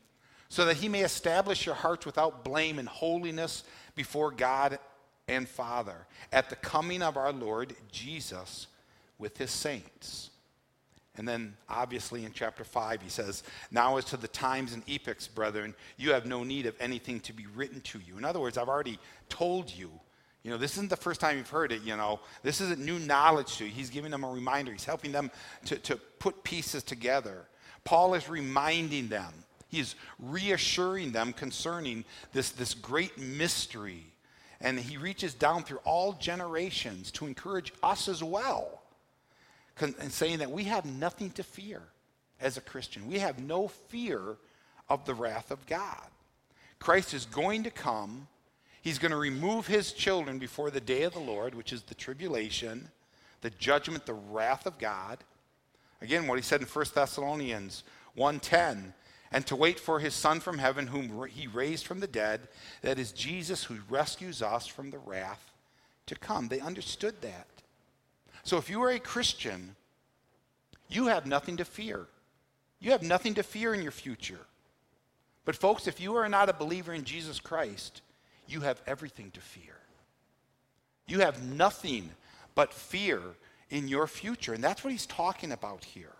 so 0.48 0.66
that 0.66 0.76
he 0.76 0.88
may 0.88 1.00
establish 1.00 1.64
your 1.64 1.74
hearts 1.74 2.04
without 2.04 2.44
blame 2.44 2.78
and 2.78 2.88
holiness 2.88 3.64
before 3.94 4.30
God 4.30 4.78
and 5.28 5.48
Father 5.48 6.06
at 6.32 6.50
the 6.50 6.56
coming 6.56 7.02
of 7.02 7.16
our 7.16 7.32
Lord 7.32 7.74
Jesus 7.90 8.66
with 9.18 9.38
his 9.38 9.50
saints. 9.50 10.30
And 11.16 11.28
then, 11.28 11.56
obviously, 11.68 12.24
in 12.24 12.32
chapter 12.32 12.64
5, 12.64 13.02
he 13.02 13.10
says, 13.10 13.42
Now 13.70 13.98
as 13.98 14.06
to 14.06 14.16
the 14.16 14.28
times 14.28 14.72
and 14.72 14.82
epochs, 14.88 15.28
brethren, 15.28 15.74
you 15.98 16.12
have 16.12 16.24
no 16.24 16.42
need 16.42 16.64
of 16.64 16.74
anything 16.80 17.20
to 17.20 17.34
be 17.34 17.46
written 17.54 17.82
to 17.82 17.98
you. 18.06 18.16
In 18.16 18.24
other 18.24 18.40
words, 18.40 18.56
I've 18.56 18.68
already 18.68 18.98
told 19.28 19.70
you. 19.70 19.90
You 20.42 20.50
know, 20.50 20.56
this 20.56 20.72
isn't 20.72 20.90
the 20.90 20.96
first 20.96 21.20
time 21.20 21.36
you've 21.36 21.50
heard 21.50 21.70
it, 21.70 21.82
you 21.82 21.96
know. 21.96 22.20
This 22.42 22.60
isn't 22.60 22.80
new 22.80 22.98
knowledge 22.98 23.58
to 23.58 23.64
you. 23.64 23.70
He's 23.70 23.90
giving 23.90 24.10
them 24.10 24.24
a 24.24 24.30
reminder. 24.30 24.72
He's 24.72 24.84
helping 24.84 25.12
them 25.12 25.30
to, 25.66 25.76
to 25.78 25.96
put 26.18 26.42
pieces 26.42 26.82
together. 26.82 27.46
Paul 27.84 28.14
is 28.14 28.28
reminding 28.28 29.08
them. 29.08 29.32
He's 29.68 29.94
reassuring 30.18 31.12
them 31.12 31.32
concerning 31.32 32.04
this, 32.32 32.50
this 32.50 32.74
great 32.74 33.16
mystery. 33.18 34.04
And 34.60 34.78
he 34.78 34.96
reaches 34.96 35.34
down 35.34 35.62
through 35.62 35.80
all 35.84 36.12
generations 36.12 37.10
to 37.12 37.26
encourage 37.26 37.72
us 37.82 38.08
as 38.08 38.22
well 38.22 38.82
and 39.80 40.12
saying 40.12 40.38
that 40.38 40.50
we 40.50 40.64
have 40.64 40.84
nothing 40.84 41.30
to 41.30 41.42
fear 41.42 41.82
as 42.40 42.56
a 42.56 42.60
Christian. 42.60 43.08
We 43.08 43.18
have 43.20 43.38
no 43.38 43.68
fear 43.68 44.36
of 44.88 45.04
the 45.04 45.14
wrath 45.14 45.50
of 45.50 45.66
God. 45.66 46.06
Christ 46.78 47.14
is 47.14 47.24
going 47.26 47.62
to 47.64 47.70
come. 47.70 48.28
He's 48.82 48.98
going 48.98 49.12
to 49.12 49.16
remove 49.16 49.68
his 49.68 49.92
children 49.92 50.38
before 50.38 50.70
the 50.70 50.80
day 50.80 51.04
of 51.04 51.14
the 51.14 51.20
Lord, 51.20 51.54
which 51.54 51.72
is 51.72 51.82
the 51.82 51.94
tribulation, 51.94 52.90
the 53.40 53.50
judgment, 53.50 54.06
the 54.06 54.12
wrath 54.12 54.66
of 54.66 54.78
God. 54.78 55.18
Again, 56.00 56.26
what 56.26 56.38
he 56.38 56.42
said 56.42 56.60
in 56.60 56.66
1 56.66 56.84
Thessalonians 56.94 57.84
1:10, 58.16 58.92
and 59.30 59.46
to 59.46 59.56
wait 59.56 59.80
for 59.80 60.00
his 60.00 60.14
son 60.14 60.40
from 60.40 60.58
heaven 60.58 60.88
whom 60.88 61.26
he 61.26 61.46
raised 61.46 61.86
from 61.86 62.00
the 62.00 62.06
dead, 62.06 62.48
that 62.82 62.98
is 62.98 63.12
Jesus 63.12 63.64
who 63.64 63.78
rescues 63.88 64.42
us 64.42 64.66
from 64.66 64.90
the 64.90 64.98
wrath 64.98 65.52
to 66.06 66.16
come. 66.16 66.48
They 66.48 66.60
understood 66.60 67.22
that. 67.22 67.46
So 68.42 68.58
if 68.58 68.68
you 68.68 68.82
are 68.82 68.90
a 68.90 68.98
Christian, 68.98 69.76
you 70.88 71.06
have 71.06 71.24
nothing 71.24 71.56
to 71.58 71.64
fear. 71.64 72.08
You 72.80 72.90
have 72.90 73.02
nothing 73.02 73.34
to 73.34 73.44
fear 73.44 73.72
in 73.74 73.82
your 73.82 73.92
future. 73.92 74.40
But, 75.44 75.56
folks, 75.56 75.86
if 75.86 76.00
you 76.00 76.16
are 76.16 76.28
not 76.28 76.48
a 76.48 76.52
believer 76.52 76.92
in 76.92 77.04
Jesus 77.04 77.38
Christ, 77.40 78.02
you 78.46 78.60
have 78.60 78.80
everything 78.86 79.30
to 79.32 79.40
fear. 79.40 79.76
You 81.06 81.20
have 81.20 81.42
nothing 81.42 82.10
but 82.54 82.72
fear 82.72 83.20
in 83.70 83.88
your 83.88 84.06
future. 84.06 84.54
And 84.54 84.62
that's 84.62 84.84
what 84.84 84.92
he's 84.92 85.06
talking 85.06 85.52
about 85.52 85.84
here. 85.84 86.14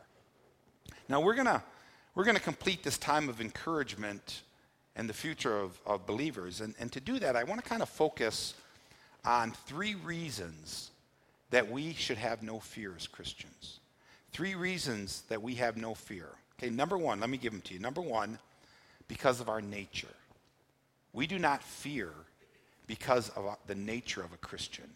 Now, 1.08 1.20
we're 1.20 1.34
going 1.34 1.46
to 1.46 1.62
we're 2.14 2.24
to 2.24 2.40
complete 2.40 2.82
this 2.82 2.98
time 2.98 3.28
of 3.28 3.40
encouragement 3.40 4.42
and 4.96 5.08
the 5.08 5.14
future 5.14 5.58
of, 5.58 5.78
of 5.86 6.06
believers. 6.06 6.60
And, 6.60 6.74
and 6.78 6.92
to 6.92 7.00
do 7.00 7.18
that, 7.20 7.36
I 7.36 7.44
want 7.44 7.62
to 7.62 7.68
kind 7.68 7.80
of 7.80 7.88
focus 7.88 8.54
on 9.24 9.52
three 9.66 9.94
reasons 9.94 10.90
that 11.50 11.70
we 11.70 11.94
should 11.94 12.18
have 12.18 12.42
no 12.42 12.60
fear 12.60 12.92
as 12.96 13.06
Christians. 13.06 13.80
Three 14.32 14.54
reasons 14.54 15.22
that 15.28 15.40
we 15.42 15.54
have 15.54 15.76
no 15.76 15.94
fear. 15.94 16.28
Okay, 16.58 16.70
number 16.70 16.98
one, 16.98 17.20
let 17.20 17.30
me 17.30 17.38
give 17.38 17.52
them 17.52 17.62
to 17.62 17.74
you. 17.74 17.80
Number 17.80 18.00
one, 18.00 18.38
because 19.08 19.40
of 19.40 19.48
our 19.48 19.60
nature. 19.60 20.08
We 21.12 21.26
do 21.26 21.38
not 21.38 21.62
fear 21.62 22.12
because 22.86 23.28
of 23.30 23.46
uh, 23.46 23.54
the 23.66 23.74
nature 23.74 24.22
of 24.22 24.32
a 24.32 24.38
Christian. 24.38 24.90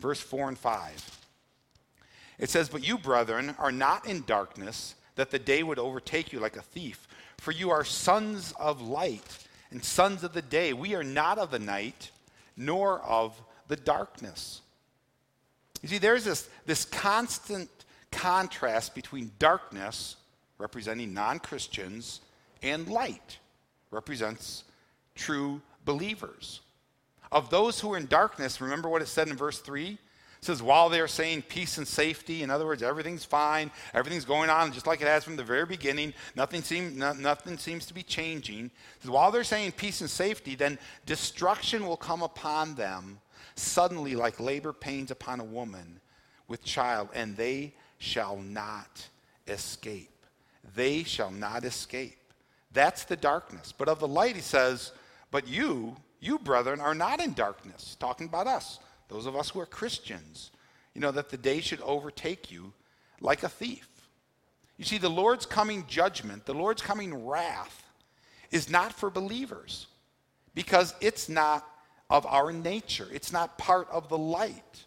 Verse 0.00 0.20
4 0.20 0.48
and 0.48 0.58
5. 0.58 1.18
It 2.38 2.50
says, 2.50 2.68
But 2.68 2.86
you, 2.86 2.98
brethren, 2.98 3.54
are 3.58 3.72
not 3.72 4.06
in 4.06 4.24
darkness, 4.26 4.94
that 5.16 5.30
the 5.30 5.38
day 5.38 5.62
would 5.62 5.78
overtake 5.78 6.32
you 6.32 6.40
like 6.40 6.56
a 6.56 6.62
thief. 6.62 7.08
For 7.38 7.52
you 7.52 7.70
are 7.70 7.84
sons 7.84 8.52
of 8.58 8.80
light 8.80 9.46
and 9.70 9.84
sons 9.84 10.24
of 10.24 10.32
the 10.32 10.42
day. 10.42 10.72
We 10.72 10.94
are 10.94 11.04
not 11.04 11.38
of 11.38 11.50
the 11.50 11.58
night, 11.58 12.10
nor 12.56 13.00
of 13.00 13.40
the 13.66 13.76
darkness. 13.76 14.62
You 15.82 15.88
see, 15.88 15.98
there's 15.98 16.24
this, 16.24 16.48
this 16.66 16.84
constant 16.84 17.68
contrast 18.10 18.94
between 18.94 19.32
darkness, 19.38 20.16
representing 20.58 21.14
non 21.14 21.38
Christians, 21.38 22.20
and 22.62 22.88
light, 22.88 23.38
represents 23.90 24.64
true 25.18 25.60
believers. 25.84 26.60
Of 27.30 27.50
those 27.50 27.78
who 27.78 27.92
are 27.92 27.98
in 27.98 28.06
darkness, 28.06 28.60
remember 28.60 28.88
what 28.88 29.02
it 29.02 29.08
said 29.08 29.28
in 29.28 29.36
verse 29.36 29.58
3? 29.58 29.90
It 29.90 30.44
says, 30.44 30.62
while 30.62 30.88
they're 30.88 31.08
saying 31.08 31.42
peace 31.42 31.78
and 31.78 31.86
safety, 31.86 32.42
in 32.42 32.50
other 32.50 32.64
words, 32.64 32.82
everything's 32.82 33.24
fine, 33.24 33.72
everything's 33.92 34.24
going 34.24 34.48
on 34.48 34.72
just 34.72 34.86
like 34.86 35.02
it 35.02 35.08
has 35.08 35.24
from 35.24 35.36
the 35.36 35.42
very 35.42 35.66
beginning, 35.66 36.14
nothing, 36.36 36.62
seem, 36.62 36.96
no, 36.96 37.12
nothing 37.12 37.58
seems 37.58 37.86
to 37.86 37.94
be 37.94 38.04
changing. 38.04 38.70
Says, 39.00 39.10
while 39.10 39.32
they're 39.32 39.44
saying 39.44 39.72
peace 39.72 40.00
and 40.00 40.08
safety, 40.08 40.54
then 40.54 40.78
destruction 41.06 41.86
will 41.86 41.96
come 41.96 42.22
upon 42.22 42.76
them 42.76 43.18
suddenly 43.56 44.14
like 44.14 44.38
labor 44.38 44.72
pains 44.72 45.10
upon 45.10 45.40
a 45.40 45.44
woman 45.44 46.00
with 46.46 46.62
child, 46.62 47.08
and 47.14 47.36
they 47.36 47.74
shall 47.98 48.36
not 48.36 49.08
escape. 49.48 50.24
They 50.76 51.02
shall 51.02 51.32
not 51.32 51.64
escape. 51.64 52.16
That's 52.72 53.04
the 53.04 53.16
darkness. 53.16 53.72
But 53.76 53.88
of 53.88 53.98
the 53.98 54.08
light, 54.08 54.36
he 54.36 54.42
says, 54.42 54.92
But 55.30 55.48
you, 55.48 55.96
you 56.20 56.38
brethren, 56.38 56.80
are 56.80 56.94
not 56.94 57.20
in 57.20 57.32
darkness. 57.32 57.96
Talking 57.98 58.26
about 58.26 58.46
us, 58.46 58.78
those 59.08 59.26
of 59.26 59.36
us 59.36 59.50
who 59.50 59.60
are 59.60 59.66
Christians. 59.66 60.50
You 60.94 61.00
know, 61.00 61.10
that 61.12 61.30
the 61.30 61.36
day 61.36 61.60
should 61.60 61.80
overtake 61.82 62.50
you 62.50 62.72
like 63.20 63.42
a 63.42 63.48
thief. 63.48 63.88
You 64.76 64.84
see, 64.84 64.98
the 64.98 65.10
Lord's 65.10 65.46
coming 65.46 65.84
judgment, 65.86 66.46
the 66.46 66.54
Lord's 66.54 66.82
coming 66.82 67.26
wrath, 67.26 67.84
is 68.50 68.70
not 68.70 68.92
for 68.92 69.10
believers 69.10 69.86
because 70.54 70.94
it's 71.00 71.28
not 71.28 71.66
of 72.10 72.26
our 72.26 72.52
nature. 72.52 73.06
It's 73.12 73.32
not 73.32 73.58
part 73.58 73.88
of 73.90 74.08
the 74.08 74.18
light. 74.18 74.84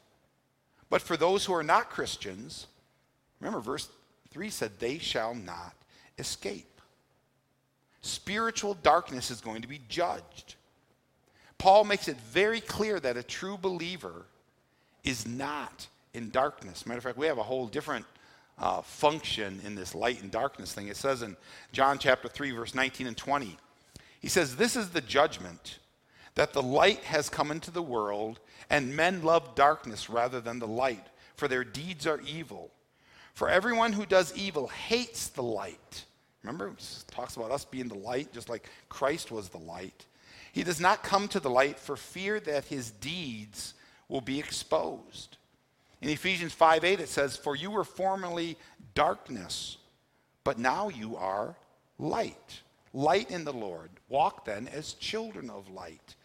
But 0.89 1.01
for 1.01 1.15
those 1.15 1.45
who 1.45 1.53
are 1.53 1.63
not 1.63 1.89
Christians, 1.89 2.67
remember 3.39 3.59
verse 3.59 3.89
3 4.31 4.49
said, 4.49 4.71
they 4.79 4.97
shall 4.97 5.35
not 5.35 5.73
escape. 6.17 6.70
Spiritual 8.01 8.73
darkness 8.75 9.29
is 9.31 9.41
going 9.41 9.61
to 9.61 9.67
be 9.67 9.81
judged. 9.87 10.55
Paul 11.57 11.83
makes 11.83 12.07
it 12.07 12.17
very 12.21 12.59
clear 12.59 12.99
that 12.99 13.17
a 13.17 13.23
true 13.23 13.57
believer 13.57 14.25
is 15.03 15.27
not 15.27 15.87
in 16.13 16.31
darkness. 16.31 16.85
Matter 16.85 16.97
of 16.97 17.03
fact, 17.03 17.17
we 17.17 17.27
have 17.27 17.37
a 17.37 17.43
whole 17.43 17.67
different 17.67 18.05
uh, 18.57 18.81
function 18.81 19.61
in 19.65 19.75
this 19.75 19.95
light 19.95 20.21
and 20.21 20.31
darkness 20.31 20.73
thing. 20.73 20.87
It 20.87 20.97
says 20.97 21.21
in 21.21 21.37
John 21.71 21.99
chapter 21.99 22.27
3, 22.27 22.51
verse 22.51 22.75
19 22.75 23.07
and 23.07 23.17
20, 23.17 23.57
he 24.19 24.27
says, 24.27 24.55
This 24.55 24.75
is 24.75 24.89
the 24.89 25.01
judgment 25.01 25.79
that 26.35 26.53
the 26.53 26.61
light 26.61 27.03
has 27.03 27.29
come 27.29 27.51
into 27.51 27.71
the 27.71 27.81
world, 27.81 28.39
and 28.69 28.95
men 28.95 29.23
love 29.23 29.55
darkness 29.55 30.09
rather 30.09 30.39
than 30.39 30.59
the 30.59 30.67
light, 30.67 31.07
for 31.35 31.47
their 31.47 31.63
deeds 31.63 32.07
are 32.07 32.21
evil. 32.21 32.71
For 33.33 33.49
everyone 33.49 33.93
who 33.93 34.05
does 34.05 34.35
evil 34.35 34.67
hates 34.67 35.27
the 35.27 35.43
light. 35.43 36.05
Remember, 36.43 36.69
it 36.69 37.03
talks 37.11 37.35
about 37.35 37.51
us 37.51 37.65
being 37.65 37.87
the 37.87 37.95
light, 37.95 38.33
just 38.33 38.49
like 38.49 38.69
Christ 38.89 39.31
was 39.31 39.49
the 39.49 39.59
light. 39.59 40.05
He 40.53 40.63
does 40.63 40.79
not 40.79 41.03
come 41.03 41.27
to 41.29 41.39
the 41.39 41.49
light 41.49 41.79
for 41.79 41.95
fear 41.95 42.39
that 42.41 42.65
his 42.65 42.91
deeds 42.91 43.73
will 44.07 44.21
be 44.21 44.39
exposed. 44.39 45.37
In 46.01 46.09
Ephesians 46.09 46.53
5 46.53 46.83
8, 46.83 46.99
it 46.99 47.09
says, 47.09 47.37
For 47.37 47.55
you 47.55 47.71
were 47.71 47.83
formerly 47.83 48.57
darkness, 48.95 49.77
but 50.43 50.57
now 50.57 50.89
you 50.89 51.15
are 51.15 51.55
light. 51.99 52.61
Light 52.93 53.31
in 53.31 53.45
the 53.45 53.53
Lord. 53.53 53.89
Walk 54.09 54.45
then 54.45 54.67
as 54.67 54.93
children 54.93 55.49
of 55.49 55.69
light. 55.69 56.15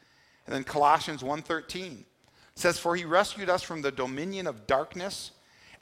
And 0.46 0.54
then 0.54 0.64
Colossians 0.64 1.22
1:13 1.22 2.04
says 2.54 2.78
for 2.78 2.96
he 2.96 3.04
rescued 3.04 3.50
us 3.50 3.62
from 3.62 3.82
the 3.82 3.92
dominion 3.92 4.46
of 4.46 4.66
darkness 4.66 5.32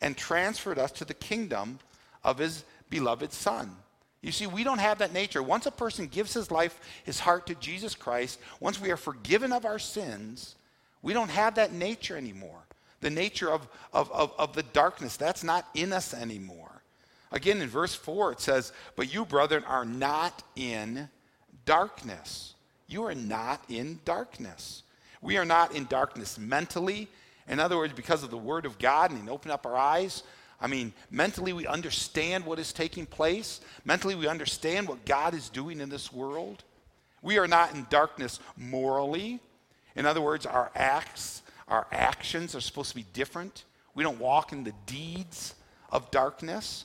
and 0.00 0.16
transferred 0.16 0.78
us 0.78 0.90
to 0.90 1.04
the 1.04 1.14
kingdom 1.14 1.78
of 2.24 2.38
his 2.38 2.64
beloved 2.90 3.32
son. 3.32 3.76
You 4.25 4.33
see, 4.33 4.47
we 4.47 4.64
don't 4.64 4.78
have 4.78 4.99
that 4.99 5.12
nature. 5.12 5.43
Once 5.43 5.66
a 5.66 5.71
person 5.71 6.07
gives 6.07 6.33
his 6.33 6.50
life, 6.50 6.81
his 7.04 7.21
heart 7.21 7.47
to 7.49 7.54
Jesus 7.57 7.95
Christ, 7.95 8.40
once 8.59 8.81
we 8.81 8.90
are 8.90 8.97
forgiven 8.97 9.52
of 9.52 9.66
our 9.66 9.78
sins, 9.78 10.54
we 11.02 11.12
don't 11.12 11.28
have 11.28 11.57
that 11.57 11.75
nature 11.75 12.16
anymore. 12.16 12.61
The 13.02 13.11
nature 13.11 13.50
of, 13.50 13.69
of, 13.93 14.11
of, 14.12 14.33
of 14.38 14.54
the 14.54 14.62
darkness, 14.62 15.19
that's 15.19 15.45
not 15.45 15.69
in 15.75 15.93
us 15.93 16.14
anymore. 16.14 16.83
Again, 17.33 17.61
in 17.61 17.69
verse 17.69 17.95
4, 17.95 18.33
it 18.33 18.40
says, 18.40 18.73
But 18.97 19.12
you, 19.12 19.26
brethren, 19.26 19.62
are 19.64 19.85
not 19.85 20.43
in 20.57 21.11
darkness. 21.66 22.54
You 22.87 23.04
are 23.04 23.14
not 23.14 23.62
in 23.69 24.00
darkness. 24.07 24.85
We 25.21 25.37
are 25.37 25.45
not 25.45 25.75
in 25.75 25.85
darkness 25.85 26.38
mentally. 26.38 27.09
In 27.47 27.61
other 27.61 27.76
words, 27.76 27.93
because 27.93 28.23
of 28.23 28.31
the 28.31 28.38
Word 28.38 28.64
of 28.64 28.78
God 28.78 29.11
and 29.11 29.28
open 29.28 29.50
up 29.50 29.66
our 29.66 29.76
eyes, 29.76 30.23
I 30.61 30.66
mean, 30.66 30.92
mentally 31.11 31.52
we 31.52 31.66
understand 31.66 32.46
what 32.46 32.58
is 32.58 32.73
taking 32.73 33.06
place. 33.06 33.61
Mentally 33.84 34.14
we 34.14 34.26
understand 34.26 34.88
what 34.88 35.04
God 35.04 35.34
is 35.34 35.49
doing 35.49 35.80
in 35.80 35.88
this 35.88 36.12
world. 36.12 36.64
We 37.23 37.38
are 37.38 37.49
not 37.49 37.75
in 37.75 37.87
darkness 37.90 38.40
morally. 38.56 39.40
In 39.96 40.06
other 40.06 40.20
words, 40.20 40.46
our 40.46 40.70
acts, 40.75 41.42
our 41.68 41.87
actions 41.92 42.54
are 42.54 42.61
supposed 42.61 42.90
to 42.90 42.96
be 42.96 43.06
different. 43.12 43.64
We 43.94 44.02
don't 44.02 44.18
walk 44.18 44.52
in 44.52 44.64
the 44.64 44.75
deeds 44.87 45.54
of 45.90 46.11
darkness. 46.11 46.84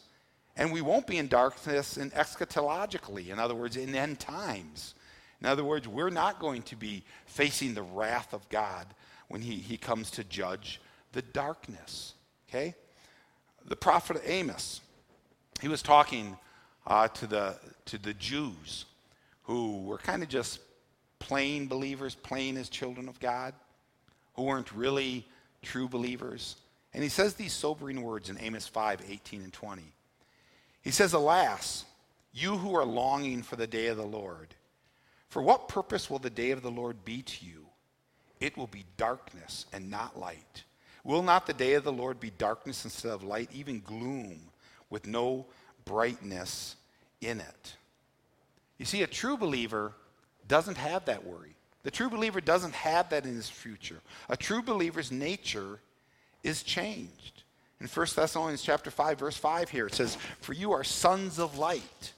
And 0.55 0.73
we 0.73 0.81
won't 0.81 1.07
be 1.07 1.17
in 1.17 1.27
darkness 1.27 1.97
in 1.97 2.11
eschatologically, 2.11 3.29
in 3.29 3.39
other 3.39 3.55
words, 3.55 3.77
in 3.77 3.95
end 3.95 4.19
times. 4.19 4.93
In 5.41 5.47
other 5.47 5.63
words, 5.63 5.87
we're 5.87 6.09
not 6.09 6.39
going 6.39 6.63
to 6.63 6.75
be 6.75 7.03
facing 7.25 7.73
the 7.73 7.81
wrath 7.81 8.33
of 8.33 8.47
God 8.49 8.85
when 9.29 9.41
he, 9.41 9.55
he 9.55 9.77
comes 9.77 10.11
to 10.11 10.23
judge 10.25 10.81
the 11.13 11.21
darkness. 11.21 12.13
Okay? 12.49 12.75
The 13.69 13.75
prophet 13.75 14.21
Amos, 14.25 14.81
he 15.61 15.67
was 15.67 15.83
talking 15.83 16.37
uh, 16.87 17.07
to, 17.09 17.27
the, 17.27 17.55
to 17.85 17.99
the 17.99 18.15
Jews 18.15 18.85
who 19.43 19.83
were 19.83 19.99
kind 19.99 20.23
of 20.23 20.29
just 20.29 20.59
plain 21.19 21.67
believers, 21.67 22.15
plain 22.15 22.57
as 22.57 22.67
children 22.67 23.07
of 23.07 23.19
God, 23.19 23.53
who 24.33 24.43
weren't 24.43 24.71
really 24.71 25.27
true 25.61 25.87
believers. 25.87 26.55
And 26.93 27.03
he 27.03 27.09
says 27.09 27.35
these 27.35 27.53
sobering 27.53 28.01
words 28.01 28.29
in 28.29 28.39
Amos 28.41 28.67
5 28.67 29.01
18 29.07 29.43
and 29.43 29.53
20. 29.53 29.83
He 30.81 30.91
says, 30.91 31.13
Alas, 31.13 31.85
you 32.33 32.57
who 32.57 32.75
are 32.75 32.85
longing 32.85 33.43
for 33.43 33.55
the 33.55 33.67
day 33.67 33.87
of 33.87 33.97
the 33.97 34.05
Lord, 34.05 34.55
for 35.29 35.43
what 35.43 35.67
purpose 35.67 36.09
will 36.09 36.19
the 36.19 36.31
day 36.31 36.51
of 36.51 36.63
the 36.63 36.71
Lord 36.71 37.05
be 37.05 37.21
to 37.21 37.45
you? 37.45 37.67
It 38.39 38.57
will 38.57 38.67
be 38.67 38.85
darkness 38.97 39.67
and 39.71 39.91
not 39.91 40.17
light. 40.17 40.63
Will 41.09 41.23
not 41.23 41.47
the 41.47 41.53
day 41.53 41.73
of 41.73 41.83
the 41.83 41.91
Lord 41.91 42.19
be 42.19 42.29
darkness 42.29 42.85
instead 42.85 43.11
of 43.11 43.23
light, 43.23 43.49
even 43.51 43.79
gloom 43.79 44.39
with 44.91 45.07
no 45.07 45.47
brightness 45.83 46.75
in 47.19 47.39
it? 47.39 47.75
You 48.77 48.85
see, 48.85 49.01
a 49.01 49.07
true 49.07 49.35
believer 49.35 49.93
doesn't 50.47 50.77
have 50.77 51.05
that 51.05 51.25
worry. 51.25 51.55
The 51.81 51.89
true 51.89 52.11
believer 52.11 52.41
doesn't 52.41 52.75
have 52.75 53.09
that 53.09 53.25
in 53.25 53.33
his 53.33 53.49
future. 53.49 53.99
A 54.29 54.37
true 54.37 54.61
believer's 54.61 55.11
nature 55.11 55.79
is 56.43 56.61
changed. 56.61 57.41
In 57.81 57.87
1 57.87 58.07
Thessalonians 58.15 58.61
chapter 58.61 58.91
5 58.91 59.17
verse 59.17 59.35
5 59.35 59.69
here 59.71 59.87
it 59.87 59.95
says, 59.95 60.15
"For 60.41 60.53
you 60.53 60.73
are 60.73 60.83
sons 60.83 61.39
of 61.39 61.57
light 61.57 62.13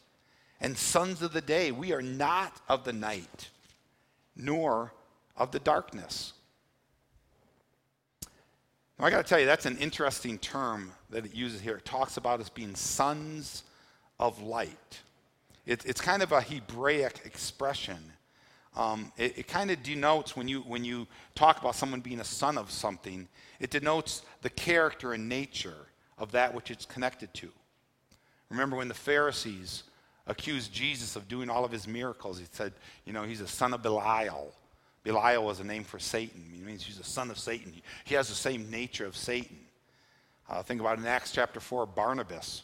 and 0.60 0.77
sons 0.77 1.21
of 1.21 1.31
the 1.31 1.39
day. 1.39 1.71
We 1.71 1.93
are 1.93 2.01
not 2.01 2.60
of 2.67 2.83
the 2.83 2.91
night, 2.91 3.51
nor 4.36 4.91
of 5.38 5.51
the 5.51 5.60
darkness. 5.60 6.33
Now, 9.01 9.08
I 9.08 9.10
got 9.10 9.25
to 9.25 9.27
tell 9.27 9.39
you, 9.39 9.48
that's 9.48 9.65
an 9.65 9.79
interesting 9.79 10.38
term 10.38 10.91
that 11.10 11.25
it 11.25 11.34
uses 11.34 11.60
here. 11.60 11.77
It 11.77 11.86
talks 11.86 12.17
about 12.17 12.39
us 12.39 12.50
being 12.50 12.75
sons 12.75 13.63
of 14.20 14.43
light. 14.43 15.00
It, 15.65 15.84
it's 15.88 16.00
kind 16.00 16.22
of 16.22 16.31
a 16.31 16.39
Hebraic 16.39 17.22
expression. 17.25 17.98
Um, 18.75 19.12
it, 19.17 19.39
it 19.39 19.48
kind 19.48 19.72
of 19.72 19.81
denotes 19.81 20.36
when 20.36 20.48
you, 20.48 20.62
when 20.62 20.86
you 20.86 21.08
talk 21.34 21.60
about 21.60 21.74
someone 21.74 22.01
being 22.01 22.20
a 22.20 22.24
son 22.24 22.60
of 22.60 22.70
something, 22.70 23.27
it 23.60 23.72
denotes 23.72 24.22
the 24.43 24.51
character 24.51 25.13
and 25.13 25.27
nature 25.27 25.88
of 26.20 26.31
that 26.34 26.53
which 26.53 26.70
it's 26.70 26.86
connected 26.86 27.34
to. 27.34 27.50
Remember 28.51 28.75
when 28.75 28.88
the 28.88 28.93
Pharisees 28.93 29.81
accused 30.27 30.72
Jesus 30.72 31.15
of 31.15 31.27
doing 31.27 31.50
all 31.50 31.65
of 31.65 31.72
his 31.72 31.88
miracles. 31.88 32.38
He 32.38 32.46
said, 32.51 32.72
you 33.05 33.13
know, 33.13 33.24
he's 33.24 33.41
a 33.41 33.48
son 33.48 33.74
of 33.74 33.81
Belial. 33.81 34.53
Belial 35.03 35.43
was 35.43 35.60
a 35.60 35.63
name 35.63 35.84
for 35.84 36.00
Satan. 36.00 36.44
It 36.53 36.66
means 36.66 36.83
he's 36.83 37.00
a 37.00 37.03
son 37.03 37.31
of 37.31 37.40
Satan. 37.40 37.74
He 38.05 38.16
has 38.16 38.29
the 38.29 38.35
same 38.35 38.70
nature 38.70 39.05
of 39.05 39.18
Satan. 39.18 39.57
Uh, 40.50 40.61
think 40.61 40.81
about 40.81 41.00
in 41.00 41.05
Acts 41.05 41.31
chapter 41.31 41.59
4, 41.59 41.85
Barnabas. 41.85 42.64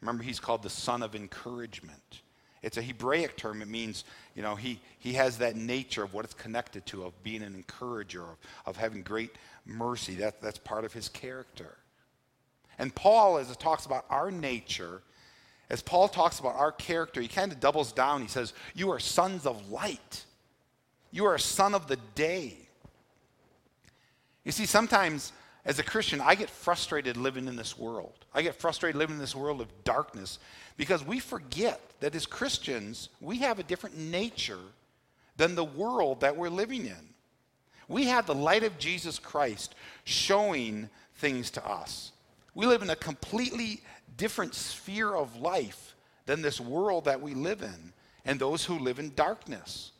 Remember, 0.00 0.22
he's 0.22 0.40
called 0.40 0.62
the 0.62 0.70
son 0.70 1.02
of 1.02 1.14
encouragement. 1.14 2.20
It's 2.62 2.76
a 2.76 2.82
Hebraic 2.82 3.36
term. 3.36 3.62
It 3.62 3.68
means, 3.68 4.04
you 4.34 4.42
know, 4.42 4.56
he, 4.56 4.80
he 4.98 5.12
has 5.12 5.38
that 5.38 5.54
nature 5.54 6.02
of 6.02 6.14
what 6.14 6.24
it's 6.24 6.34
connected 6.34 6.84
to, 6.86 7.04
of 7.04 7.22
being 7.22 7.42
an 7.42 7.54
encourager, 7.54 8.22
of, 8.22 8.36
of 8.66 8.76
having 8.76 9.02
great 9.02 9.30
mercy. 9.64 10.16
That, 10.16 10.40
that's 10.40 10.58
part 10.58 10.84
of 10.84 10.92
his 10.92 11.08
character. 11.08 11.76
And 12.78 12.94
Paul, 12.94 13.38
as 13.38 13.50
it 13.50 13.60
talks 13.60 13.86
about 13.86 14.04
our 14.10 14.30
nature, 14.30 15.02
as 15.70 15.82
Paul 15.82 16.08
talks 16.08 16.40
about 16.40 16.56
our 16.56 16.72
character, 16.72 17.20
he 17.20 17.28
kind 17.28 17.52
of 17.52 17.60
doubles 17.60 17.92
down. 17.92 18.22
He 18.22 18.28
says, 18.28 18.52
You 18.74 18.90
are 18.90 19.00
sons 19.00 19.46
of 19.46 19.70
light, 19.70 20.24
you 21.16 21.24
are 21.24 21.34
a 21.34 21.40
son 21.40 21.74
of 21.74 21.86
the 21.86 21.96
day. 22.14 22.54
You 24.44 24.52
see, 24.52 24.66
sometimes 24.66 25.32
as 25.64 25.78
a 25.78 25.82
Christian, 25.82 26.20
I 26.20 26.34
get 26.34 26.50
frustrated 26.50 27.16
living 27.16 27.48
in 27.48 27.56
this 27.56 27.78
world. 27.78 28.12
I 28.34 28.42
get 28.42 28.54
frustrated 28.54 28.98
living 28.98 29.16
in 29.16 29.20
this 29.20 29.34
world 29.34 29.62
of 29.62 29.84
darkness 29.84 30.38
because 30.76 31.04
we 31.04 31.18
forget 31.18 31.80
that 32.00 32.14
as 32.14 32.26
Christians, 32.26 33.08
we 33.20 33.38
have 33.38 33.58
a 33.58 33.62
different 33.62 33.96
nature 33.96 34.60
than 35.38 35.54
the 35.54 35.64
world 35.64 36.20
that 36.20 36.36
we're 36.36 36.50
living 36.50 36.84
in. 36.84 37.08
We 37.88 38.04
have 38.04 38.26
the 38.26 38.34
light 38.34 38.62
of 38.62 38.78
Jesus 38.78 39.18
Christ 39.18 39.74
showing 40.04 40.90
things 41.16 41.50
to 41.52 41.66
us. 41.66 42.12
We 42.54 42.66
live 42.66 42.82
in 42.82 42.90
a 42.90 42.96
completely 42.96 43.80
different 44.16 44.54
sphere 44.54 45.14
of 45.14 45.36
life 45.36 45.94
than 46.26 46.42
this 46.42 46.60
world 46.60 47.06
that 47.06 47.22
we 47.22 47.32
live 47.32 47.62
in 47.62 47.92
and 48.26 48.38
those 48.38 48.64
who 48.64 48.78
live 48.78 48.98
in 48.98 49.14
darkness. 49.14 49.92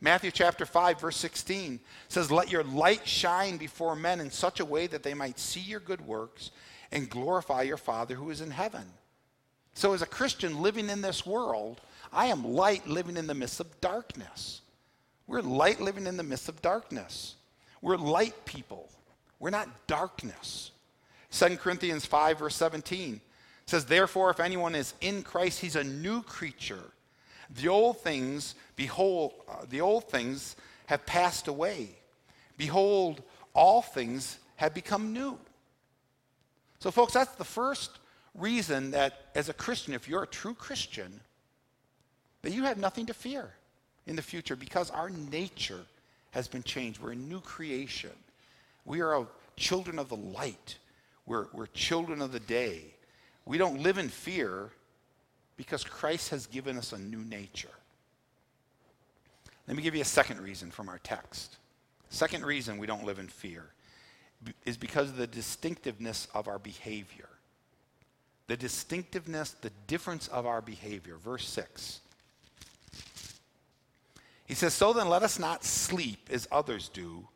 Matthew 0.00 0.30
chapter 0.30 0.64
5, 0.64 1.00
verse 1.00 1.16
16 1.16 1.78
says, 2.08 2.30
Let 2.30 2.50
your 2.50 2.64
light 2.64 3.06
shine 3.06 3.58
before 3.58 3.94
men 3.94 4.20
in 4.20 4.30
such 4.30 4.58
a 4.60 4.64
way 4.64 4.86
that 4.86 5.02
they 5.02 5.12
might 5.12 5.38
see 5.38 5.60
your 5.60 5.80
good 5.80 6.06
works 6.06 6.50
and 6.90 7.10
glorify 7.10 7.62
your 7.62 7.76
Father 7.76 8.14
who 8.14 8.30
is 8.30 8.40
in 8.40 8.50
heaven. 8.50 8.84
So, 9.74 9.92
as 9.92 10.02
a 10.02 10.06
Christian 10.06 10.62
living 10.62 10.88
in 10.88 11.02
this 11.02 11.26
world, 11.26 11.80
I 12.12 12.26
am 12.26 12.54
light 12.54 12.88
living 12.88 13.16
in 13.16 13.26
the 13.26 13.34
midst 13.34 13.60
of 13.60 13.80
darkness. 13.80 14.62
We're 15.26 15.42
light 15.42 15.80
living 15.80 16.06
in 16.06 16.16
the 16.16 16.22
midst 16.22 16.48
of 16.48 16.60
darkness. 16.62 17.36
We're 17.82 17.96
light 17.96 18.44
people. 18.46 18.88
We're 19.38 19.50
not 19.50 19.86
darkness. 19.86 20.72
2 21.30 21.56
Corinthians 21.58 22.04
5, 22.04 22.40
verse 22.40 22.56
17 22.56 23.20
says, 23.66 23.84
Therefore, 23.84 24.30
if 24.30 24.40
anyone 24.40 24.74
is 24.74 24.94
in 25.00 25.22
Christ, 25.22 25.60
he's 25.60 25.76
a 25.76 25.84
new 25.84 26.22
creature. 26.22 26.82
The 27.56 27.68
old 27.68 28.00
things, 28.00 28.54
behold, 28.76 29.32
uh, 29.48 29.64
the 29.68 29.80
old 29.80 30.08
things 30.08 30.56
have 30.86 31.04
passed 31.06 31.48
away. 31.48 31.90
Behold, 32.56 33.22
all 33.54 33.82
things 33.82 34.38
have 34.56 34.74
become 34.74 35.12
new. 35.12 35.38
So, 36.78 36.90
folks, 36.90 37.12
that's 37.12 37.34
the 37.34 37.44
first 37.44 37.90
reason 38.34 38.92
that 38.92 39.26
as 39.34 39.48
a 39.48 39.52
Christian, 39.52 39.94
if 39.94 40.08
you're 40.08 40.22
a 40.22 40.28
true 40.28 40.54
Christian, 40.54 41.20
that 42.42 42.52
you 42.52 42.64
have 42.64 42.78
nothing 42.78 43.06
to 43.06 43.14
fear 43.14 43.50
in 44.06 44.16
the 44.16 44.22
future 44.22 44.56
because 44.56 44.90
our 44.90 45.10
nature 45.10 45.82
has 46.30 46.48
been 46.48 46.62
changed. 46.62 47.00
We're 47.00 47.12
a 47.12 47.16
new 47.16 47.40
creation. 47.40 48.10
We 48.84 49.00
are 49.00 49.26
children 49.56 49.98
of 49.98 50.08
the 50.08 50.16
light. 50.16 50.76
We're, 51.26 51.46
we're 51.52 51.66
children 51.66 52.22
of 52.22 52.32
the 52.32 52.40
day. 52.40 52.82
We 53.44 53.58
don't 53.58 53.82
live 53.82 53.98
in 53.98 54.08
fear 54.08 54.70
because 55.60 55.84
Christ 55.84 56.30
has 56.30 56.46
given 56.46 56.78
us 56.78 56.94
a 56.94 56.98
new 56.98 57.18
nature. 57.18 57.68
Let 59.68 59.76
me 59.76 59.82
give 59.82 59.94
you 59.94 60.00
a 60.00 60.06
second 60.06 60.40
reason 60.40 60.70
from 60.70 60.88
our 60.88 60.96
text. 61.00 61.58
Second 62.08 62.46
reason 62.46 62.78
we 62.78 62.86
don't 62.86 63.04
live 63.04 63.18
in 63.18 63.28
fear 63.28 63.66
is 64.64 64.78
because 64.78 65.10
of 65.10 65.18
the 65.18 65.26
distinctiveness 65.26 66.28
of 66.32 66.48
our 66.48 66.58
behavior. 66.58 67.28
The 68.46 68.56
distinctiveness, 68.56 69.50
the 69.50 69.70
difference 69.86 70.28
of 70.28 70.46
our 70.46 70.62
behavior. 70.62 71.16
Verse 71.22 71.46
6. 71.46 72.00
He 74.46 74.54
says, 74.54 74.72
So 74.72 74.94
then 74.94 75.10
let 75.10 75.22
us 75.22 75.38
not 75.38 75.62
sleep 75.62 76.30
as 76.32 76.48
others 76.50 76.88
do, 76.88 77.28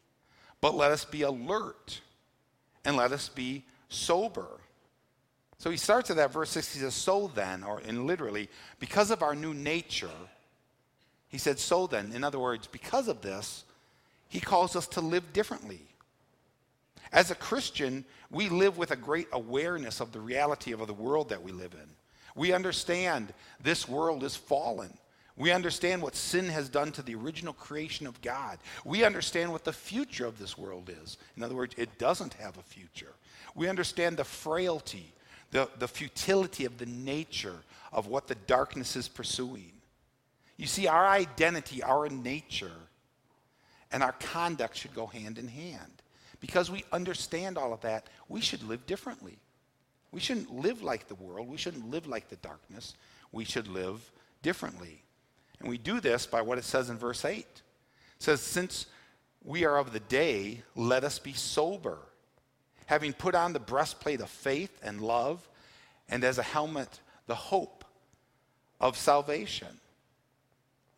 but 0.62 0.74
let 0.74 0.92
us 0.92 1.04
be 1.04 1.20
alert 1.20 2.00
and 2.86 2.96
let 2.96 3.12
us 3.12 3.28
be 3.28 3.64
sober. 3.90 4.60
So 5.64 5.70
he 5.70 5.78
starts 5.78 6.10
at 6.10 6.16
that 6.16 6.30
verse 6.30 6.50
6. 6.50 6.74
He 6.74 6.80
says, 6.80 6.94
So 6.94 7.30
then, 7.34 7.62
or 7.62 7.80
in 7.80 8.06
literally, 8.06 8.50
because 8.80 9.10
of 9.10 9.22
our 9.22 9.34
new 9.34 9.54
nature, 9.54 10.10
he 11.30 11.38
said, 11.38 11.58
So 11.58 11.86
then. 11.86 12.12
In 12.12 12.22
other 12.22 12.38
words, 12.38 12.66
because 12.66 13.08
of 13.08 13.22
this, 13.22 13.64
he 14.28 14.40
calls 14.40 14.76
us 14.76 14.86
to 14.88 15.00
live 15.00 15.32
differently. 15.32 15.80
As 17.14 17.30
a 17.30 17.34
Christian, 17.34 18.04
we 18.30 18.50
live 18.50 18.76
with 18.76 18.90
a 18.90 18.96
great 18.96 19.26
awareness 19.32 20.00
of 20.00 20.12
the 20.12 20.20
reality 20.20 20.72
of 20.72 20.86
the 20.86 20.92
world 20.92 21.30
that 21.30 21.42
we 21.42 21.50
live 21.50 21.72
in. 21.72 21.88
We 22.36 22.52
understand 22.52 23.32
this 23.62 23.88
world 23.88 24.22
is 24.22 24.36
fallen. 24.36 24.92
We 25.34 25.50
understand 25.50 26.02
what 26.02 26.14
sin 26.14 26.50
has 26.50 26.68
done 26.68 26.92
to 26.92 27.00
the 27.00 27.14
original 27.14 27.54
creation 27.54 28.06
of 28.06 28.20
God. 28.20 28.58
We 28.84 29.02
understand 29.02 29.50
what 29.50 29.64
the 29.64 29.72
future 29.72 30.26
of 30.26 30.38
this 30.38 30.58
world 30.58 30.90
is. 31.02 31.16
In 31.38 31.42
other 31.42 31.54
words, 31.54 31.74
it 31.78 31.96
doesn't 31.96 32.34
have 32.34 32.58
a 32.58 32.62
future. 32.62 33.14
We 33.54 33.70
understand 33.70 34.18
the 34.18 34.24
frailty, 34.24 35.14
the, 35.50 35.68
the 35.78 35.88
futility 35.88 36.64
of 36.64 36.78
the 36.78 36.86
nature 36.86 37.56
of 37.92 38.06
what 38.06 38.26
the 38.26 38.34
darkness 38.34 38.96
is 38.96 39.08
pursuing. 39.08 39.72
You 40.56 40.66
see, 40.66 40.86
our 40.86 41.06
identity, 41.06 41.82
our 41.82 42.08
nature, 42.08 42.70
and 43.90 44.02
our 44.02 44.12
conduct 44.12 44.76
should 44.76 44.94
go 44.94 45.06
hand 45.06 45.38
in 45.38 45.48
hand. 45.48 46.02
Because 46.40 46.70
we 46.70 46.84
understand 46.92 47.56
all 47.56 47.72
of 47.72 47.80
that, 47.82 48.08
we 48.28 48.40
should 48.40 48.62
live 48.62 48.86
differently. 48.86 49.38
We 50.12 50.20
shouldn't 50.20 50.54
live 50.54 50.82
like 50.82 51.08
the 51.08 51.14
world. 51.14 51.48
We 51.48 51.56
shouldn't 51.56 51.90
live 51.90 52.06
like 52.06 52.28
the 52.28 52.36
darkness. 52.36 52.94
We 53.32 53.44
should 53.44 53.66
live 53.66 54.12
differently. 54.42 55.02
And 55.58 55.68
we 55.68 55.78
do 55.78 56.00
this 56.00 56.26
by 56.26 56.42
what 56.42 56.58
it 56.58 56.64
says 56.64 56.90
in 56.90 56.98
verse 56.98 57.24
8. 57.24 57.38
It 57.38 57.46
says, 58.18 58.40
Since 58.40 58.86
we 59.42 59.64
are 59.64 59.78
of 59.78 59.92
the 59.92 60.00
day, 60.00 60.62
let 60.76 61.04
us 61.04 61.18
be 61.18 61.32
sober, 61.32 61.98
having 62.86 63.12
put 63.12 63.34
on 63.34 63.52
the 63.52 63.60
breastplate 63.60 64.20
of 64.20 64.28
faith 64.28 64.78
and 64.82 65.00
love, 65.00 65.46
and 66.08 66.22
as 66.24 66.38
a 66.38 66.42
helmet, 66.42 67.00
the 67.26 67.34
hope 67.34 67.84
of 68.80 68.96
salvation. 68.96 69.68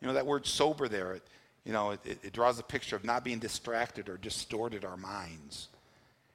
You 0.01 0.07
know, 0.07 0.13
that 0.13 0.25
word 0.25 0.45
sober 0.45 0.87
there, 0.87 1.13
it, 1.13 1.23
you 1.63 1.73
know, 1.73 1.91
it, 1.91 1.99
it 2.05 2.33
draws 2.33 2.59
a 2.59 2.63
picture 2.63 2.95
of 2.95 3.03
not 3.03 3.23
being 3.23 3.39
distracted 3.39 4.09
or 4.09 4.17
distorted 4.17 4.85
our 4.85 4.97
minds. 4.97 5.69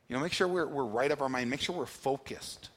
You 0.09 0.17
know, 0.17 0.23
make 0.23 0.33
sure 0.33 0.49
we're, 0.49 0.67
we're 0.67 0.85
right 0.85 1.11
of 1.11 1.23
our 1.23 1.29
mind. 1.29 1.49
Make 1.49 1.61
sure 1.61 1.77
we're 1.77 1.87
focused. 1.87 2.69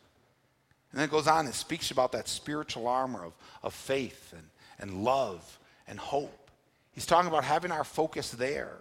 And 0.91 0.99
then 0.99 1.09
it 1.09 1.11
goes 1.11 1.27
on 1.27 1.45
and 1.45 1.53
speaks 1.53 1.91
about 1.91 2.13
that 2.13 2.29
spiritual 2.29 2.87
armor 2.87 3.25
of, 3.25 3.33
of 3.63 3.73
faith 3.73 4.33
and, 4.33 4.47
and 4.79 5.03
love 5.03 5.59
and 5.87 5.99
hope. 5.99 6.49
He's 6.93 7.05
talking 7.05 7.27
about 7.27 7.43
having 7.43 7.71
our 7.71 7.83
focus 7.83 8.31
there. 8.31 8.71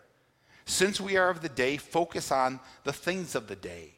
Since 0.66 1.00
we 1.00 1.16
are 1.16 1.30
of 1.30 1.42
the 1.42 1.48
day, 1.48 1.76
focus 1.76 2.32
on 2.32 2.60
the 2.84 2.92
things 2.92 3.34
of 3.34 3.48
the 3.48 3.56
day. 3.56 3.92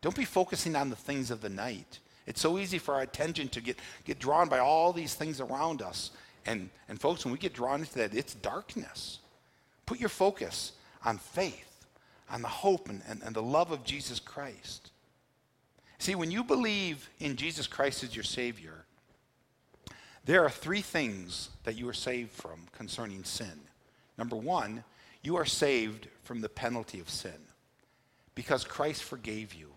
Don't 0.00 0.16
be 0.16 0.24
focusing 0.24 0.74
on 0.74 0.90
the 0.90 0.96
things 0.96 1.30
of 1.30 1.40
the 1.40 1.48
night. 1.48 2.00
It's 2.26 2.40
so 2.40 2.58
easy 2.58 2.78
for 2.78 2.94
our 2.94 3.02
attention 3.02 3.48
to 3.48 3.60
get, 3.60 3.78
get 4.04 4.18
drawn 4.18 4.48
by 4.48 4.58
all 4.58 4.92
these 4.92 5.14
things 5.14 5.40
around 5.40 5.82
us. 5.82 6.12
And, 6.46 6.70
and 6.88 7.00
folks, 7.00 7.24
when 7.24 7.32
we 7.32 7.38
get 7.38 7.52
drawn 7.52 7.80
into 7.80 7.94
that, 7.94 8.14
it's 8.14 8.34
darkness. 8.34 9.18
Put 9.86 10.00
your 10.00 10.08
focus 10.08 10.72
on 11.04 11.18
faith, 11.18 11.86
on 12.30 12.42
the 12.42 12.48
hope 12.48 12.88
and, 12.88 13.02
and, 13.08 13.22
and 13.22 13.34
the 13.34 13.42
love 13.42 13.70
of 13.70 13.84
Jesus 13.84 14.18
Christ. 14.18 14.90
See, 15.98 16.14
when 16.14 16.30
you 16.30 16.42
believe 16.42 17.08
in 17.20 17.36
Jesus 17.36 17.66
Christ 17.66 18.02
as 18.02 18.14
your 18.14 18.24
Savior, 18.24 18.84
there 20.24 20.44
are 20.44 20.50
three 20.50 20.80
things 20.80 21.50
that 21.64 21.76
you 21.76 21.88
are 21.88 21.94
saved 21.94 22.30
from 22.30 22.66
concerning 22.72 23.24
sin. 23.24 23.60
Number 24.18 24.36
one, 24.36 24.84
you 25.22 25.36
are 25.36 25.44
saved 25.44 26.08
from 26.24 26.40
the 26.40 26.48
penalty 26.48 27.00
of 27.00 27.08
sin 27.08 27.38
because 28.34 28.64
Christ 28.64 29.02
forgave 29.02 29.54
you. 29.54 29.68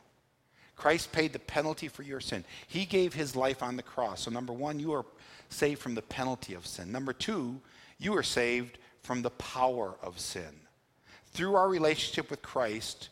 Christ 0.76 1.12
paid 1.12 1.32
the 1.32 1.40
penalty 1.40 1.88
for 1.88 2.04
your 2.04 2.20
sin. 2.20 2.44
He 2.68 2.86
gave 2.86 3.14
his 3.14 3.36
life 3.36 3.64
on 3.64 3.78
the 3.78 3.84
cross. 3.84 4.24
So, 4.24 4.32
number 4.32 4.52
one, 4.52 4.80
you 4.80 4.94
are 4.94 5.06
saved 5.50 5.82
from 5.82 5.96
the 5.96 6.02
penalty 6.02 6.54
of 6.54 6.68
sin. 6.68 6.92
Number 6.92 7.14
two, 7.14 7.62
you 7.98 8.16
are 8.18 8.24
saved 8.24 8.78
from 9.02 9.22
the 9.22 9.30
power 9.32 9.96
of 10.02 10.20
sin. 10.20 10.60
Through 11.28 11.56
our 11.56 11.70
relationship 11.70 12.30
with 12.30 12.42
Christ, 12.42 13.10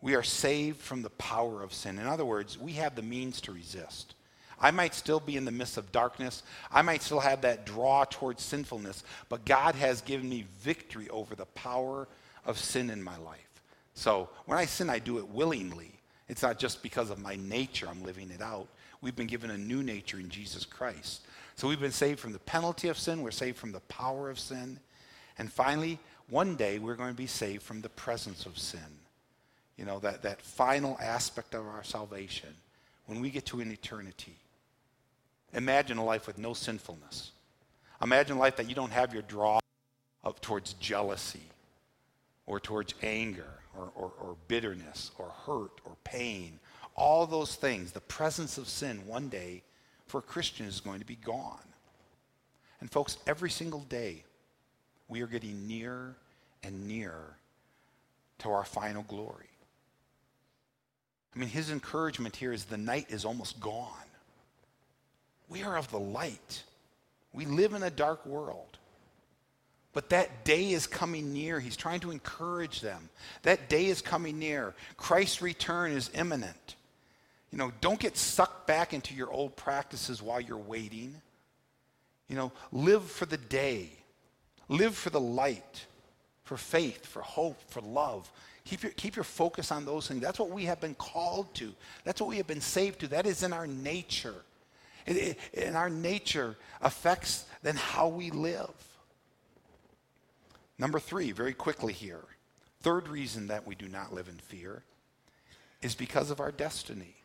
we 0.00 0.14
are 0.14 0.22
saved 0.22 0.80
from 0.80 1.02
the 1.02 1.10
power 1.10 1.62
of 1.62 1.72
sin. 1.72 1.98
In 1.98 2.06
other 2.06 2.24
words, 2.24 2.58
we 2.58 2.72
have 2.72 2.94
the 2.94 3.02
means 3.02 3.40
to 3.42 3.52
resist. 3.52 4.14
I 4.60 4.70
might 4.70 4.94
still 4.94 5.20
be 5.20 5.36
in 5.36 5.44
the 5.44 5.50
midst 5.50 5.76
of 5.76 5.92
darkness. 5.92 6.42
I 6.70 6.82
might 6.82 7.02
still 7.02 7.20
have 7.20 7.42
that 7.42 7.64
draw 7.64 8.04
towards 8.04 8.42
sinfulness, 8.42 9.04
but 9.28 9.44
God 9.44 9.74
has 9.74 10.00
given 10.00 10.28
me 10.28 10.46
victory 10.60 11.08
over 11.10 11.34
the 11.34 11.46
power 11.46 12.08
of 12.44 12.58
sin 12.58 12.90
in 12.90 13.02
my 13.02 13.16
life. 13.18 13.38
So 13.94 14.28
when 14.46 14.58
I 14.58 14.64
sin, 14.64 14.90
I 14.90 14.98
do 14.98 15.18
it 15.18 15.28
willingly. 15.28 15.92
It's 16.28 16.42
not 16.42 16.58
just 16.58 16.82
because 16.82 17.10
of 17.10 17.18
my 17.18 17.36
nature 17.36 17.88
I'm 17.88 18.02
living 18.02 18.30
it 18.30 18.42
out. 18.42 18.68
We've 19.00 19.16
been 19.16 19.26
given 19.26 19.50
a 19.50 19.58
new 19.58 19.82
nature 19.82 20.18
in 20.18 20.28
Jesus 20.28 20.64
Christ. 20.64 21.22
So 21.56 21.68
we've 21.68 21.80
been 21.80 21.92
saved 21.92 22.20
from 22.20 22.32
the 22.32 22.38
penalty 22.40 22.88
of 22.88 22.98
sin, 22.98 23.22
we're 23.22 23.30
saved 23.30 23.58
from 23.58 23.72
the 23.72 23.80
power 23.80 24.30
of 24.30 24.38
sin. 24.38 24.78
And 25.38 25.52
finally, 25.52 25.98
one 26.30 26.56
day 26.56 26.78
we're 26.78 26.96
going 26.96 27.10
to 27.10 27.16
be 27.16 27.26
saved 27.26 27.62
from 27.62 27.80
the 27.80 27.88
presence 27.88 28.44
of 28.46 28.58
sin. 28.58 28.80
You 29.76 29.84
know, 29.84 30.00
that, 30.00 30.22
that 30.22 30.42
final 30.42 30.98
aspect 31.00 31.54
of 31.54 31.66
our 31.66 31.84
salvation 31.84 32.50
when 33.06 33.20
we 33.20 33.30
get 33.30 33.46
to 33.46 33.60
an 33.60 33.70
eternity. 33.70 34.36
Imagine 35.54 35.98
a 35.98 36.04
life 36.04 36.26
with 36.26 36.38
no 36.38 36.52
sinfulness. 36.52 37.32
Imagine 38.02 38.36
a 38.36 38.40
life 38.40 38.56
that 38.56 38.68
you 38.68 38.74
don't 38.74 38.92
have 38.92 39.12
your 39.12 39.22
draw 39.22 39.58
up 40.24 40.40
towards 40.40 40.74
jealousy 40.74 41.42
or 42.46 42.60
towards 42.60 42.94
anger 43.02 43.60
or, 43.76 43.90
or, 43.94 44.12
or 44.20 44.36
bitterness 44.46 45.10
or 45.18 45.28
hurt 45.46 45.80
or 45.84 45.96
pain. 46.04 46.58
All 46.94 47.26
those 47.26 47.54
things, 47.54 47.92
the 47.92 48.00
presence 48.00 48.58
of 48.58 48.68
sin 48.68 49.06
one 49.06 49.28
day 49.28 49.62
for 50.06 50.18
a 50.18 50.22
Christian 50.22 50.66
is 50.66 50.80
going 50.80 51.00
to 51.00 51.06
be 51.06 51.16
gone. 51.16 51.58
And 52.80 52.90
folks, 52.90 53.18
every 53.26 53.50
single 53.50 53.80
day 53.80 54.24
we 55.08 55.22
are 55.22 55.26
getting 55.26 55.66
nearer 55.66 56.16
and 56.62 56.86
nearer 56.86 57.36
to 58.38 58.50
our 58.50 58.64
final 58.64 59.02
glory. 59.02 59.46
I 61.34 61.38
mean, 61.38 61.48
his 61.48 61.70
encouragement 61.70 62.36
here 62.36 62.52
is 62.52 62.64
the 62.64 62.78
night 62.78 63.06
is 63.10 63.24
almost 63.24 63.60
gone. 63.60 64.07
We 65.48 65.62
are 65.62 65.76
of 65.76 65.90
the 65.90 65.98
light. 65.98 66.62
We 67.32 67.46
live 67.46 67.72
in 67.74 67.82
a 67.82 67.90
dark 67.90 68.24
world. 68.26 68.78
But 69.92 70.10
that 70.10 70.44
day 70.44 70.70
is 70.70 70.86
coming 70.86 71.32
near. 71.32 71.60
He's 71.60 71.76
trying 71.76 72.00
to 72.00 72.10
encourage 72.10 72.80
them. 72.80 73.08
That 73.42 73.68
day 73.68 73.86
is 73.86 74.02
coming 74.02 74.38
near. 74.38 74.74
Christ's 74.96 75.42
return 75.42 75.92
is 75.92 76.10
imminent. 76.14 76.76
You 77.50 77.58
know, 77.58 77.72
don't 77.80 77.98
get 77.98 78.16
sucked 78.16 78.66
back 78.66 78.92
into 78.92 79.14
your 79.14 79.30
old 79.32 79.56
practices 79.56 80.22
while 80.22 80.40
you're 80.40 80.58
waiting. 80.58 81.14
You 82.28 82.36
know, 82.36 82.52
live 82.70 83.04
for 83.04 83.26
the 83.26 83.38
day. 83.38 83.90
Live 84.68 84.94
for 84.94 85.08
the 85.08 85.20
light, 85.20 85.86
for 86.44 86.58
faith, 86.58 87.06
for 87.06 87.22
hope, 87.22 87.58
for 87.70 87.80
love. 87.80 88.30
Keep 88.66 88.82
your, 88.82 88.92
keep 88.92 89.16
your 89.16 89.24
focus 89.24 89.72
on 89.72 89.86
those 89.86 90.06
things. 90.06 90.20
That's 90.20 90.38
what 90.38 90.50
we 90.50 90.66
have 90.66 90.78
been 90.78 90.94
called 90.94 91.54
to. 91.54 91.72
That's 92.04 92.20
what 92.20 92.28
we 92.28 92.36
have 92.36 92.46
been 92.46 92.60
saved 92.60 93.00
to. 93.00 93.08
That 93.08 93.26
is 93.26 93.42
in 93.42 93.54
our 93.54 93.66
nature. 93.66 94.34
And 95.54 95.76
our 95.76 95.88
nature 95.88 96.56
affects 96.82 97.46
then 97.62 97.76
how 97.76 98.08
we 98.08 98.30
live. 98.30 98.70
Number 100.78 101.00
three, 101.00 101.32
very 101.32 101.54
quickly 101.54 101.92
here. 101.92 102.24
Third 102.82 103.08
reason 103.08 103.48
that 103.48 103.66
we 103.66 103.74
do 103.74 103.88
not 103.88 104.12
live 104.12 104.28
in 104.28 104.36
fear 104.36 104.84
is 105.82 105.94
because 105.94 106.30
of 106.30 106.40
our 106.40 106.52
destiny. 106.52 107.16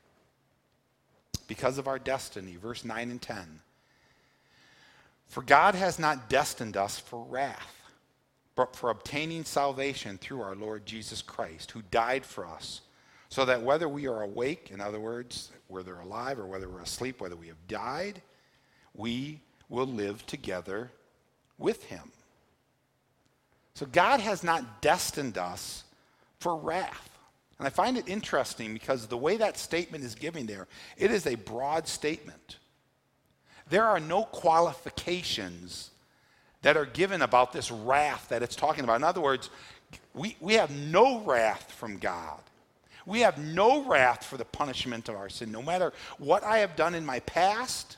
Because 1.48 1.78
of 1.78 1.88
our 1.88 2.00
destiny. 2.00 2.56
Verse 2.56 2.84
9 2.84 3.12
and 3.12 3.22
10. 3.22 3.60
For 5.28 5.42
God 5.42 5.76
has 5.76 6.00
not 6.00 6.30
destined 6.30 6.78
us 6.78 7.00
for 7.00 7.24
wrath, 7.24 7.82
but 8.56 8.76
for 8.76 8.90
obtaining 8.90 9.44
salvation 9.44 10.18
through 10.18 10.42
our 10.42 10.56
Lord 10.56 10.86
Jesus 10.86 11.22
Christ, 11.22 11.72
who 11.72 11.82
died 11.82 12.26
for 12.26 12.46
us, 12.46 12.82
so 13.34 13.46
that 13.46 13.64
whether 13.64 13.90
we 13.90 14.06
are 14.06 14.22
awake, 14.22 14.70
in 14.72 14.80
other 14.80 15.00
words, 15.00 15.50
whether 15.68 15.96
we're 15.96 16.02
alive 16.02 16.38
or 16.38 16.46
whether 16.46 16.70
we're 16.70 16.82
asleep, 16.82 17.20
whether 17.20 17.36
we 17.36 17.48
have 17.48 17.68
died, 17.68 18.22
we 18.94 19.42
will 19.70 19.88
live 19.88 20.24
together 20.28 20.92
with 21.58 21.84
him. 21.86 22.12
So 23.74 23.88
God 23.88 24.20
has 24.20 24.44
not 24.44 24.84
destined 24.84 25.40
us 25.40 25.84
for 26.38 26.56
wrath. 26.56 27.10
And 27.58 27.66
I 27.66 27.72
find 27.72 27.98
it 27.98 28.08
interesting 28.08 28.72
because 28.72 29.08
the 29.08 29.18
way 29.18 29.38
that 29.38 29.58
statement 29.58 30.04
is 30.04 30.14
given 30.14 30.46
there, 30.46 30.68
it 30.96 31.10
is 31.10 31.26
a 31.26 31.34
broad 31.34 31.88
statement. 31.88 32.60
There 33.68 33.86
are 33.86 34.00
no 34.00 34.26
qualifications 34.26 35.90
that 36.62 36.78
are 36.78 36.86
given 36.86 37.24
about 37.24 37.52
this 37.52 37.72
wrath 37.72 38.30
that 38.30 38.44
it's 38.44 38.56
talking 38.56 38.84
about. 38.84 38.98
In 38.98 39.04
other 39.04 39.22
words, 39.22 39.50
we, 40.14 40.38
we 40.40 40.54
have 40.54 40.70
no 40.70 41.22
wrath 41.22 41.72
from 41.72 41.98
God. 41.98 42.40
We 43.06 43.22
have 43.22 43.38
no 43.38 43.84
wrath 43.84 44.26
for 44.26 44.38
the 44.38 44.46
punishment 44.46 45.10
of 45.10 45.16
our 45.16 45.30
sin. 45.30 45.52
No 45.52 45.62
matter 45.62 45.94
what 46.18 46.44
I 46.44 46.60
have 46.60 46.76
done 46.76 46.96
in 46.96 47.06
my 47.06 47.20
past, 47.22 47.98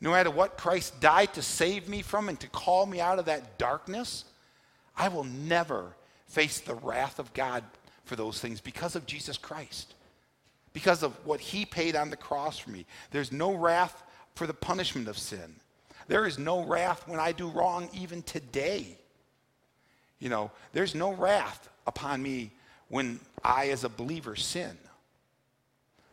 no 0.00 0.10
matter 0.10 0.30
what 0.30 0.58
Christ 0.58 1.00
died 1.00 1.32
to 1.34 1.42
save 1.42 1.88
me 1.88 2.02
from 2.02 2.28
and 2.28 2.38
to 2.40 2.48
call 2.48 2.86
me 2.86 3.00
out 3.00 3.18
of 3.18 3.24
that 3.26 3.58
darkness, 3.58 4.24
I 4.96 5.08
will 5.08 5.24
never 5.24 5.94
face 6.26 6.60
the 6.60 6.74
wrath 6.74 7.18
of 7.18 7.32
God 7.32 7.64
for 8.04 8.16
those 8.16 8.40
things 8.40 8.60
because 8.60 8.96
of 8.96 9.06
Jesus 9.06 9.38
Christ, 9.38 9.94
because 10.72 11.02
of 11.02 11.12
what 11.24 11.40
he 11.40 11.64
paid 11.64 11.96
on 11.96 12.10
the 12.10 12.16
cross 12.16 12.58
for 12.58 12.70
me. 12.70 12.84
There's 13.10 13.32
no 13.32 13.54
wrath 13.54 14.02
for 14.34 14.46
the 14.46 14.54
punishment 14.54 15.08
of 15.08 15.16
sin. 15.16 15.56
There 16.06 16.26
is 16.26 16.38
no 16.38 16.64
wrath 16.64 17.08
when 17.08 17.20
I 17.20 17.32
do 17.32 17.48
wrong 17.48 17.88
even 17.94 18.22
today. 18.22 18.98
You 20.18 20.28
know, 20.28 20.50
there's 20.72 20.94
no 20.94 21.12
wrath 21.12 21.68
upon 21.86 22.22
me 22.22 22.50
when 22.94 23.18
I, 23.42 23.70
as 23.70 23.82
a 23.82 23.88
believer, 23.88 24.36
sin. 24.36 24.78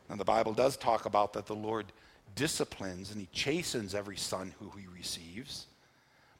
Now, 0.09 0.15
the 0.15 0.25
Bible 0.25 0.51
does 0.51 0.75
talk 0.77 1.05
about 1.05 1.33
that 1.33 1.45
the 1.45 1.53
Lord 1.53 1.85
disciplines 2.33 3.11
and 3.11 3.21
he 3.21 3.27
chastens 3.31 3.93
every 3.93 4.17
son 4.17 4.55
who 4.59 4.71
he 4.75 4.87
receives, 4.87 5.67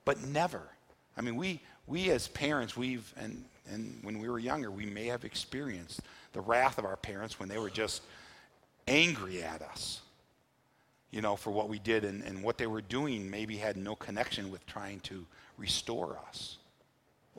but 0.03 0.23
never. 0.23 0.63
I 1.15 1.21
mean, 1.21 1.35
we, 1.35 1.59
we 1.85 2.09
as 2.09 2.27
parents, 2.27 2.75
we've, 2.75 3.13
and, 3.17 3.45
and 3.71 3.99
when 4.01 4.17
we 4.17 4.29
were 4.29 4.39
younger, 4.39 4.71
we 4.71 4.87
may 4.87 5.05
have 5.05 5.25
experienced 5.25 5.99
the 6.33 6.41
wrath 6.41 6.79
of 6.79 6.85
our 6.85 6.97
parents 6.97 7.39
when 7.39 7.47
they 7.47 7.59
were 7.59 7.69
just 7.69 8.01
angry 8.87 9.43
at 9.43 9.61
us, 9.61 10.01
you 11.11 11.21
know, 11.21 11.35
for 11.35 11.51
what 11.51 11.69
we 11.69 11.77
did 11.77 12.03
and, 12.03 12.23
and 12.23 12.43
what 12.43 12.57
they 12.57 12.65
were 12.65 12.81
doing 12.81 13.29
maybe 13.29 13.57
had 13.57 13.77
no 13.77 13.93
connection 13.93 14.49
with 14.49 14.65
trying 14.65 15.01
to 15.01 15.23
restore 15.59 16.17
us. 16.29 16.57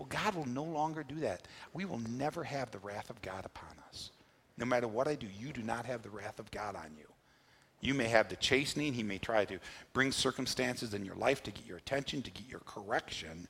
Well, 0.02 0.20
God 0.20 0.34
will 0.34 0.48
no 0.48 0.64
longer 0.64 1.04
do 1.04 1.14
that. 1.20 1.46
We 1.72 1.84
will 1.84 2.00
never 2.00 2.42
have 2.42 2.72
the 2.72 2.80
wrath 2.80 3.08
of 3.08 3.22
God 3.22 3.44
upon 3.44 3.70
us. 3.88 4.10
No 4.58 4.64
matter 4.64 4.88
what 4.88 5.06
I 5.06 5.14
do, 5.14 5.28
you 5.38 5.52
do 5.52 5.62
not 5.62 5.86
have 5.86 6.02
the 6.02 6.10
wrath 6.10 6.40
of 6.40 6.50
God 6.50 6.74
on 6.74 6.90
you. 6.98 7.06
You 7.80 7.94
may 7.94 8.08
have 8.08 8.28
the 8.28 8.34
chastening. 8.34 8.94
He 8.94 9.04
may 9.04 9.18
try 9.18 9.44
to 9.44 9.60
bring 9.92 10.10
circumstances 10.10 10.92
in 10.92 11.04
your 11.04 11.14
life 11.14 11.44
to 11.44 11.52
get 11.52 11.66
your 11.66 11.78
attention, 11.78 12.20
to 12.22 12.32
get 12.32 12.48
your 12.48 12.62
correction. 12.66 13.46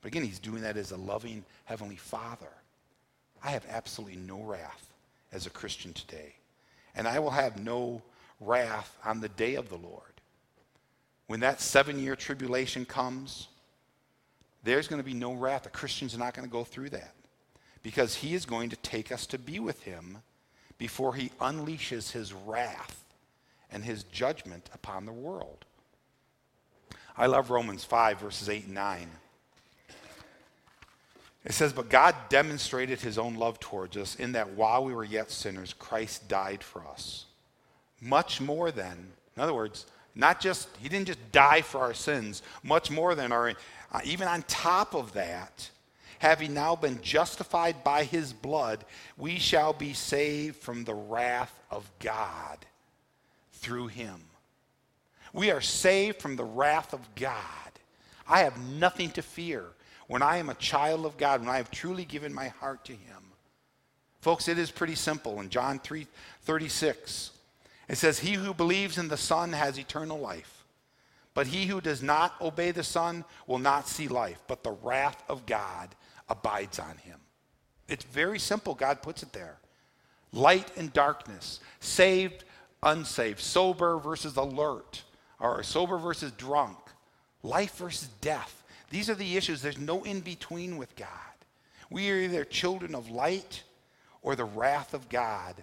But 0.00 0.12
again, 0.12 0.22
he's 0.22 0.38
doing 0.38 0.62
that 0.62 0.76
as 0.76 0.92
a 0.92 0.96
loving 0.96 1.44
Heavenly 1.64 1.96
Father. 1.96 2.52
I 3.42 3.50
have 3.50 3.66
absolutely 3.68 4.18
no 4.18 4.40
wrath 4.40 4.94
as 5.32 5.46
a 5.46 5.50
Christian 5.50 5.92
today. 5.94 6.36
And 6.94 7.08
I 7.08 7.18
will 7.18 7.30
have 7.30 7.60
no 7.60 8.02
wrath 8.38 8.96
on 9.04 9.20
the 9.20 9.30
day 9.30 9.56
of 9.56 9.68
the 9.68 9.78
Lord. 9.78 10.20
When 11.26 11.40
that 11.40 11.60
seven 11.60 11.98
year 11.98 12.14
tribulation 12.14 12.84
comes, 12.84 13.48
there's 14.64 14.88
going 14.88 15.00
to 15.00 15.06
be 15.06 15.14
no 15.14 15.32
wrath. 15.32 15.64
The 15.64 15.70
Christians 15.70 16.14
are 16.14 16.18
not 16.18 16.34
going 16.34 16.46
to 16.46 16.52
go 16.52 16.64
through 16.64 16.90
that 16.90 17.14
because 17.82 18.16
he 18.16 18.34
is 18.34 18.44
going 18.44 18.70
to 18.70 18.76
take 18.76 19.12
us 19.12 19.26
to 19.26 19.38
be 19.38 19.60
with 19.60 19.82
him 19.82 20.18
before 20.78 21.14
he 21.14 21.30
unleashes 21.40 22.12
his 22.12 22.32
wrath 22.32 23.04
and 23.70 23.84
his 23.84 24.04
judgment 24.04 24.68
upon 24.74 25.06
the 25.06 25.12
world. 25.12 25.64
I 27.16 27.26
love 27.26 27.50
Romans 27.50 27.84
5, 27.84 28.20
verses 28.20 28.48
8 28.48 28.66
and 28.66 28.74
9. 28.74 29.10
It 31.44 31.52
says, 31.52 31.72
But 31.72 31.88
God 31.88 32.14
demonstrated 32.28 33.00
his 33.00 33.18
own 33.18 33.34
love 33.34 33.58
towards 33.58 33.96
us 33.96 34.14
in 34.14 34.32
that 34.32 34.50
while 34.50 34.84
we 34.84 34.94
were 34.94 35.04
yet 35.04 35.30
sinners, 35.30 35.72
Christ 35.72 36.28
died 36.28 36.62
for 36.62 36.86
us. 36.86 37.24
Much 38.00 38.40
more 38.40 38.70
than, 38.70 39.12
in 39.36 39.42
other 39.42 39.54
words, 39.54 39.86
not 40.18 40.40
just, 40.40 40.68
he 40.80 40.88
didn't 40.88 41.06
just 41.06 41.32
die 41.32 41.62
for 41.62 41.78
our 41.78 41.94
sins, 41.94 42.42
much 42.64 42.90
more 42.90 43.14
than 43.14 43.30
our, 43.30 43.54
uh, 43.92 44.00
even 44.04 44.26
on 44.26 44.42
top 44.42 44.94
of 44.94 45.12
that, 45.12 45.70
having 46.18 46.52
now 46.52 46.74
been 46.74 47.00
justified 47.00 47.84
by 47.84 48.02
his 48.02 48.32
blood, 48.32 48.84
we 49.16 49.38
shall 49.38 49.72
be 49.72 49.92
saved 49.92 50.56
from 50.56 50.82
the 50.82 50.94
wrath 50.94 51.56
of 51.70 51.88
God 52.00 52.58
through 53.52 53.86
him. 53.86 54.20
We 55.32 55.52
are 55.52 55.60
saved 55.60 56.20
from 56.20 56.34
the 56.34 56.44
wrath 56.44 56.92
of 56.92 57.14
God. 57.14 57.36
I 58.28 58.40
have 58.40 58.58
nothing 58.58 59.10
to 59.12 59.22
fear 59.22 59.66
when 60.08 60.20
I 60.20 60.38
am 60.38 60.48
a 60.48 60.54
child 60.54 61.06
of 61.06 61.16
God, 61.16 61.40
when 61.40 61.48
I 61.48 61.58
have 61.58 61.70
truly 61.70 62.04
given 62.04 62.34
my 62.34 62.48
heart 62.48 62.84
to 62.86 62.92
him. 62.92 63.22
Folks, 64.20 64.48
it 64.48 64.58
is 64.58 64.72
pretty 64.72 64.96
simple. 64.96 65.40
In 65.40 65.48
John 65.48 65.78
3 65.78 66.08
36, 66.42 67.30
it 67.88 67.96
says, 67.96 68.18
He 68.18 68.34
who 68.34 68.52
believes 68.54 68.98
in 68.98 69.08
the 69.08 69.16
Son 69.16 69.52
has 69.52 69.78
eternal 69.78 70.18
life. 70.18 70.58
But 71.38 71.46
he 71.46 71.66
who 71.66 71.80
does 71.80 72.02
not 72.02 72.34
obey 72.40 72.72
the 72.72 72.82
Son 72.82 73.24
will 73.46 73.60
not 73.60 73.86
see 73.86 74.08
life, 74.08 74.42
but 74.48 74.64
the 74.64 74.72
wrath 74.72 75.22
of 75.28 75.46
God 75.46 75.94
abides 76.28 76.80
on 76.80 76.96
him. 76.96 77.20
It's 77.86 78.02
very 78.02 78.40
simple. 78.40 78.74
God 78.74 79.02
puts 79.02 79.22
it 79.22 79.32
there. 79.32 79.56
Light 80.32 80.68
and 80.76 80.92
darkness, 80.92 81.60
saved, 81.78 82.42
unsaved, 82.82 83.38
sober 83.38 83.98
versus 83.98 84.36
alert, 84.36 85.04
or 85.38 85.62
sober 85.62 85.96
versus 85.96 86.32
drunk, 86.32 86.76
life 87.44 87.76
versus 87.76 88.08
death. 88.20 88.64
These 88.90 89.08
are 89.08 89.14
the 89.14 89.36
issues. 89.36 89.62
There's 89.62 89.78
no 89.78 90.02
in 90.02 90.18
between 90.18 90.76
with 90.76 90.96
God. 90.96 91.08
We 91.88 92.10
are 92.10 92.16
either 92.16 92.44
children 92.44 92.96
of 92.96 93.10
light 93.10 93.62
or 94.22 94.34
the 94.34 94.44
wrath 94.44 94.92
of 94.92 95.08
God 95.08 95.54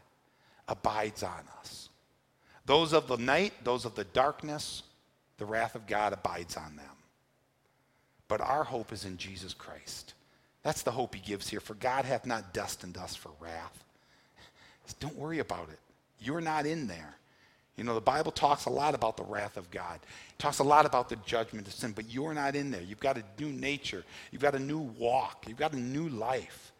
abides 0.69 1.21
on 1.21 1.43
us. 1.59 1.84
Those 2.65 2.93
of 2.93 3.07
the 3.07 3.17
night, 3.17 3.53
those 3.63 3.85
of 3.85 3.95
the 3.95 4.03
darkness, 4.03 4.83
the 5.37 5.45
wrath 5.45 5.75
of 5.75 5.87
God 5.87 6.13
abides 6.13 6.57
on 6.57 6.75
them. 6.75 6.85
But 8.27 8.41
our 8.41 8.63
hope 8.63 8.91
is 8.91 9.05
in 9.05 9.17
Jesus 9.17 9.53
Christ. 9.53 10.13
That's 10.63 10.81
the 10.81 10.91
hope 10.91 11.13
he 11.13 11.21
gives 11.21 11.47
here. 11.47 11.59
For 11.59 11.75
God 11.75 12.05
hath 12.05 12.25
not 12.25 12.53
destined 12.53 12.97
us 12.97 13.15
for 13.15 13.29
wrath. 13.39 13.83
Don't 14.99 15.15
worry 15.15 15.39
about 15.39 15.69
it. 15.69 15.79
You're 16.19 16.41
not 16.41 16.65
in 16.65 16.87
there. 16.87 17.15
You 17.77 17.83
know, 17.83 17.93
the 17.93 18.01
Bible 18.01 18.31
talks 18.31 18.65
a 18.65 18.69
lot 18.69 18.95
about 18.95 19.17
the 19.17 19.23
wrath 19.23 19.57
of 19.57 19.69
God. 19.69 19.99
It 20.03 20.39
talks 20.39 20.59
a 20.59 20.63
lot 20.63 20.85
about 20.85 21.09
the 21.09 21.17
judgment 21.17 21.67
of 21.67 21.73
sin, 21.73 21.91
but 21.91 22.09
you're 22.09 22.33
not 22.33 22.55
in 22.55 22.71
there. 22.71 22.81
You've 22.81 23.01
got 23.01 23.17
a 23.17 23.23
new 23.37 23.51
nature. 23.51 24.03
You've 24.31 24.41
got 24.41 24.55
a 24.55 24.59
new 24.59 24.79
walk. 24.79 25.45
You've 25.47 25.57
got 25.57 25.73
a 25.73 25.79
new 25.79 26.07
life. 26.07 26.71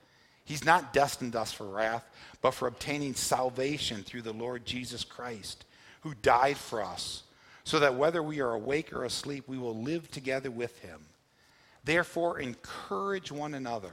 He's 0.46 0.64
not 0.64 0.94
destined 0.94 1.36
us 1.36 1.52
for 1.52 1.66
wrath, 1.66 2.06
but 2.42 2.52
for 2.52 2.68
obtaining 2.68 3.16
salvation 3.16 4.04
through 4.04 4.22
the 4.22 4.34
Lord 4.34 4.66
Jesus 4.66 5.04
Christ, 5.04 5.66
who 6.06 6.14
died 6.22 6.56
for 6.56 6.84
us, 6.84 7.24
so 7.64 7.80
that 7.80 7.96
whether 7.96 8.22
we 8.22 8.40
are 8.40 8.52
awake 8.52 8.94
or 8.94 9.06
asleep, 9.06 9.44
we 9.48 9.58
will 9.58 9.76
live 9.76 10.10
together 10.12 10.52
with 10.52 10.78
him. 10.82 11.00
Therefore, 11.84 12.40
encourage 12.40 13.32
one 13.32 13.56
another 13.56 13.92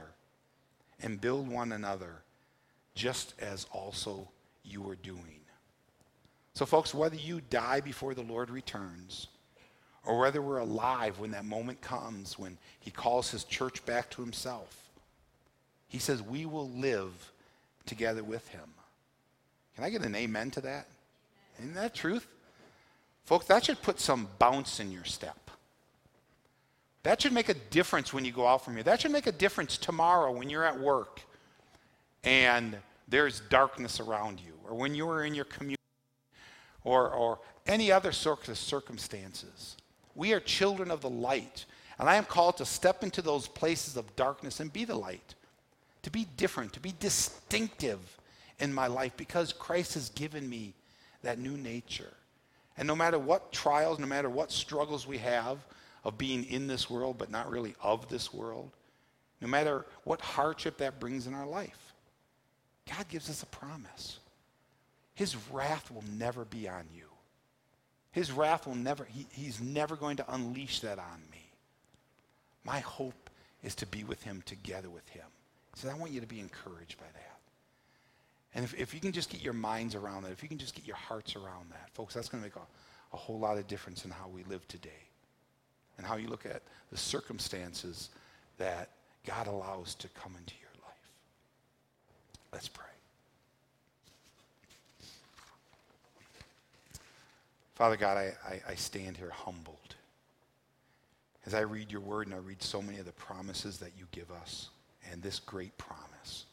and 1.01 1.19
build 1.19 1.47
one 1.47 1.71
another, 1.71 2.21
just 2.93 3.33
as 3.39 3.65
also 3.71 4.29
you 4.63 4.87
are 4.87 4.95
doing. 4.95 5.39
So, 6.53 6.67
folks, 6.67 6.93
whether 6.93 7.15
you 7.15 7.41
die 7.49 7.81
before 7.81 8.13
the 8.13 8.21
Lord 8.21 8.51
returns, 8.51 9.25
or 10.05 10.19
whether 10.19 10.39
we're 10.39 10.59
alive 10.59 11.17
when 11.17 11.31
that 11.31 11.45
moment 11.45 11.81
comes 11.81 12.37
when 12.37 12.59
he 12.79 12.91
calls 12.91 13.31
his 13.31 13.43
church 13.43 13.83
back 13.87 14.11
to 14.11 14.21
himself, 14.21 14.83
he 15.87 15.97
says 15.97 16.21
we 16.21 16.45
will 16.45 16.69
live 16.69 17.31
together 17.87 18.23
with 18.23 18.47
him. 18.49 18.69
Can 19.73 19.83
I 19.83 19.89
get 19.89 20.05
an 20.05 20.13
amen 20.13 20.51
to 20.51 20.61
that? 20.61 20.85
Isn't 21.59 21.75
that 21.75 21.93
truth? 21.93 22.27
Folks, 23.25 23.45
that 23.47 23.65
should 23.65 23.81
put 23.81 23.99
some 23.99 24.27
bounce 24.39 24.79
in 24.79 24.91
your 24.91 25.05
step. 25.05 25.37
That 27.03 27.21
should 27.21 27.33
make 27.33 27.49
a 27.49 27.53
difference 27.53 28.13
when 28.13 28.25
you 28.25 28.31
go 28.31 28.47
out 28.47 28.63
from 28.63 28.75
here. 28.75 28.83
That 28.83 29.01
should 29.01 29.11
make 29.11 29.27
a 29.27 29.31
difference 29.31 29.77
tomorrow 29.77 30.31
when 30.31 30.49
you're 30.49 30.63
at 30.63 30.79
work 30.79 31.21
and 32.23 32.77
there's 33.07 33.41
darkness 33.41 33.99
around 33.99 34.39
you, 34.39 34.53
or 34.67 34.75
when 34.75 34.95
you're 34.95 35.25
in 35.25 35.35
your 35.35 35.45
community, 35.45 35.77
or, 36.83 37.09
or 37.09 37.39
any 37.67 37.91
other 37.91 38.11
sort 38.11 38.47
of 38.47 38.57
circumstances. 38.57 39.75
We 40.15 40.33
are 40.33 40.39
children 40.39 40.89
of 40.89 41.01
the 41.01 41.09
light, 41.09 41.65
and 41.99 42.09
I 42.09 42.15
am 42.15 42.25
called 42.25 42.57
to 42.57 42.65
step 42.65 43.03
into 43.03 43.21
those 43.21 43.47
places 43.47 43.97
of 43.97 44.15
darkness 44.15 44.59
and 44.61 44.71
be 44.71 44.85
the 44.85 44.95
light, 44.95 45.35
to 46.03 46.09
be 46.09 46.27
different, 46.37 46.73
to 46.73 46.79
be 46.79 46.93
distinctive 46.99 47.99
in 48.59 48.73
my 48.73 48.87
life 48.87 49.17
because 49.17 49.51
Christ 49.51 49.95
has 49.95 50.09
given 50.09 50.49
me 50.49 50.73
that 51.23 51.39
new 51.39 51.57
nature. 51.57 52.13
And 52.77 52.87
no 52.87 52.95
matter 52.95 53.19
what 53.19 53.51
trials, 53.51 53.99
no 53.99 54.07
matter 54.07 54.29
what 54.29 54.51
struggles 54.51 55.07
we 55.07 55.17
have 55.19 55.57
of 56.03 56.17
being 56.17 56.43
in 56.45 56.67
this 56.67 56.89
world 56.89 57.17
but 57.17 57.31
not 57.31 57.49
really 57.49 57.75
of 57.81 58.07
this 58.09 58.33
world, 58.33 58.71
no 59.41 59.47
matter 59.47 59.85
what 60.03 60.21
hardship 60.21 60.77
that 60.77 60.99
brings 60.99 61.27
in 61.27 61.33
our 61.33 61.45
life, 61.45 61.93
God 62.89 63.07
gives 63.09 63.29
us 63.29 63.43
a 63.43 63.47
promise. 63.47 64.19
His 65.15 65.35
wrath 65.51 65.91
will 65.91 66.03
never 66.17 66.45
be 66.45 66.67
on 66.67 66.85
you. 66.95 67.05
His 68.11 68.31
wrath 68.31 68.67
will 68.67 68.75
never, 68.75 69.05
he, 69.05 69.25
he's 69.31 69.59
never 69.59 69.95
going 69.95 70.17
to 70.17 70.33
unleash 70.33 70.81
that 70.81 70.99
on 70.99 71.21
me. 71.31 71.43
My 72.63 72.79
hope 72.79 73.29
is 73.63 73.75
to 73.75 73.85
be 73.85 74.03
with 74.03 74.23
him, 74.23 74.43
together 74.45 74.89
with 74.89 75.07
him. 75.09 75.25
So 75.75 75.89
I 75.89 75.93
want 75.93 76.11
you 76.11 76.21
to 76.21 76.27
be 76.27 76.39
encouraged 76.39 76.97
by 76.97 77.07
that. 77.13 77.32
And 78.55 78.63
if, 78.63 78.73
if 78.79 78.93
you 78.93 78.99
can 78.99 79.11
just 79.11 79.29
get 79.29 79.41
your 79.41 79.53
minds 79.53 79.95
around 79.95 80.23
that, 80.23 80.31
if 80.31 80.43
you 80.43 80.49
can 80.49 80.57
just 80.57 80.75
get 80.75 80.85
your 80.85 80.95
hearts 80.95 81.35
around 81.35 81.71
that, 81.71 81.89
folks, 81.93 82.13
that's 82.13 82.29
going 82.29 82.43
to 82.43 82.47
make 82.47 82.55
a, 82.55 83.15
a 83.15 83.17
whole 83.17 83.39
lot 83.39 83.57
of 83.57 83.67
difference 83.67 84.05
in 84.05 84.11
how 84.11 84.27
we 84.27 84.43
live 84.43 84.67
today 84.67 84.89
and 85.97 86.05
how 86.05 86.17
you 86.17 86.27
look 86.27 86.45
at 86.45 86.61
the 86.91 86.97
circumstances 86.97 88.09
that 88.57 88.89
God 89.25 89.47
allows 89.47 89.95
to 89.95 90.07
come 90.09 90.35
into 90.37 90.53
your 90.61 90.69
life. 90.85 91.09
Let's 92.51 92.67
pray. 92.67 92.85
Father 97.75 97.97
God, 97.97 98.17
I, 98.17 98.33
I, 98.47 98.61
I, 98.69 98.75
stand 98.75 99.17
here 99.17 99.31
humbled 99.31 99.95
as 101.47 101.55
I 101.55 101.61
read 101.61 101.91
your 101.91 102.01
word 102.01 102.27
and 102.27 102.35
I 102.35 102.39
read 102.39 102.61
so 102.61 102.83
many 102.83 102.99
of 102.99 103.05
the 103.05 103.11
promises 103.13 103.79
that 103.79 103.93
you 103.97 104.05
give 104.11 104.29
us 104.31 104.69
and 105.11 105.23
this 105.23 105.39
great 105.39 105.75
promise 105.79 106.45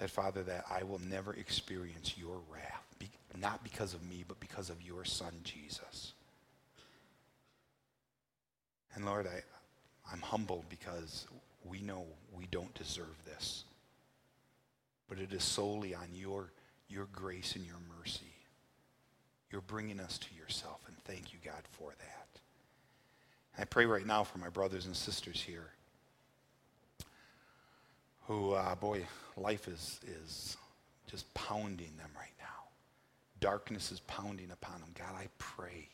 that, 0.00 0.10
Father, 0.10 0.42
that 0.42 0.64
I 0.70 0.82
will 0.82 0.98
never 0.98 1.34
experience 1.34 2.14
your 2.18 2.38
wrath, 2.50 2.86
be, 2.98 3.10
not 3.38 3.62
because 3.62 3.92
of 3.92 4.02
me, 4.08 4.24
but 4.26 4.40
because 4.40 4.70
of 4.70 4.82
your 4.82 5.04
Son, 5.04 5.32
Jesus. 5.44 6.14
And 8.94 9.04
Lord, 9.04 9.26
I, 9.26 9.42
I'm 10.10 10.22
humbled 10.22 10.64
because 10.70 11.26
we 11.64 11.82
know 11.82 12.04
we 12.34 12.46
don't 12.50 12.72
deserve 12.74 13.14
this. 13.26 13.64
But 15.06 15.18
it 15.18 15.34
is 15.34 15.44
solely 15.44 15.94
on 15.94 16.08
your, 16.14 16.50
your 16.88 17.06
grace 17.12 17.54
and 17.54 17.66
your 17.66 17.76
mercy. 17.98 18.32
You're 19.52 19.60
bringing 19.60 20.00
us 20.00 20.16
to 20.18 20.34
yourself, 20.34 20.80
and 20.86 20.96
thank 21.04 21.32
you, 21.34 21.38
God, 21.44 21.62
for 21.72 21.90
that. 21.90 22.40
I 23.60 23.64
pray 23.66 23.84
right 23.84 24.06
now 24.06 24.24
for 24.24 24.38
my 24.38 24.48
brothers 24.48 24.86
and 24.86 24.96
sisters 24.96 25.42
here 25.42 25.72
who, 28.26 28.52
uh, 28.52 28.74
boy, 28.74 29.06
life 29.36 29.66
is, 29.68 30.00
is 30.06 30.56
just 31.10 31.32
pounding 31.34 31.96
them 31.98 32.10
right 32.16 32.34
now. 32.38 32.46
darkness 33.40 33.90
is 33.90 34.00
pounding 34.00 34.50
upon 34.50 34.80
them. 34.80 34.90
God, 34.96 35.14
I 35.18 35.28
pray 35.38 35.88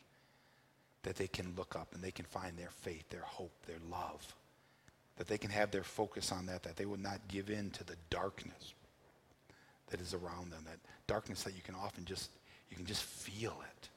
that 1.03 1.15
they 1.15 1.27
can 1.27 1.53
look 1.57 1.75
up 1.75 1.93
and 1.93 2.03
they 2.03 2.11
can 2.11 2.25
find 2.25 2.57
their 2.57 2.69
faith, 2.69 3.09
their 3.09 3.21
hope, 3.21 3.53
their 3.65 3.79
love, 3.89 4.35
that 5.17 5.27
they 5.27 5.37
can 5.37 5.49
have 5.49 5.71
their 5.71 5.83
focus 5.83 6.31
on 6.31 6.45
that, 6.47 6.63
that 6.63 6.75
they 6.75 6.85
will 6.85 6.99
not 6.99 7.19
give 7.27 7.49
in 7.49 7.71
to 7.71 7.83
the 7.83 7.95
darkness 8.09 8.73
that 9.89 10.01
is 10.01 10.13
around 10.13 10.51
them, 10.51 10.63
that 10.65 10.79
darkness 11.07 11.43
that 11.43 11.55
you 11.55 11.61
can 11.61 11.75
often 11.75 12.03
just, 12.05 12.29
you 12.69 12.75
can 12.75 12.85
just 12.85 13.03
feel 13.03 13.57
it. 13.61 13.89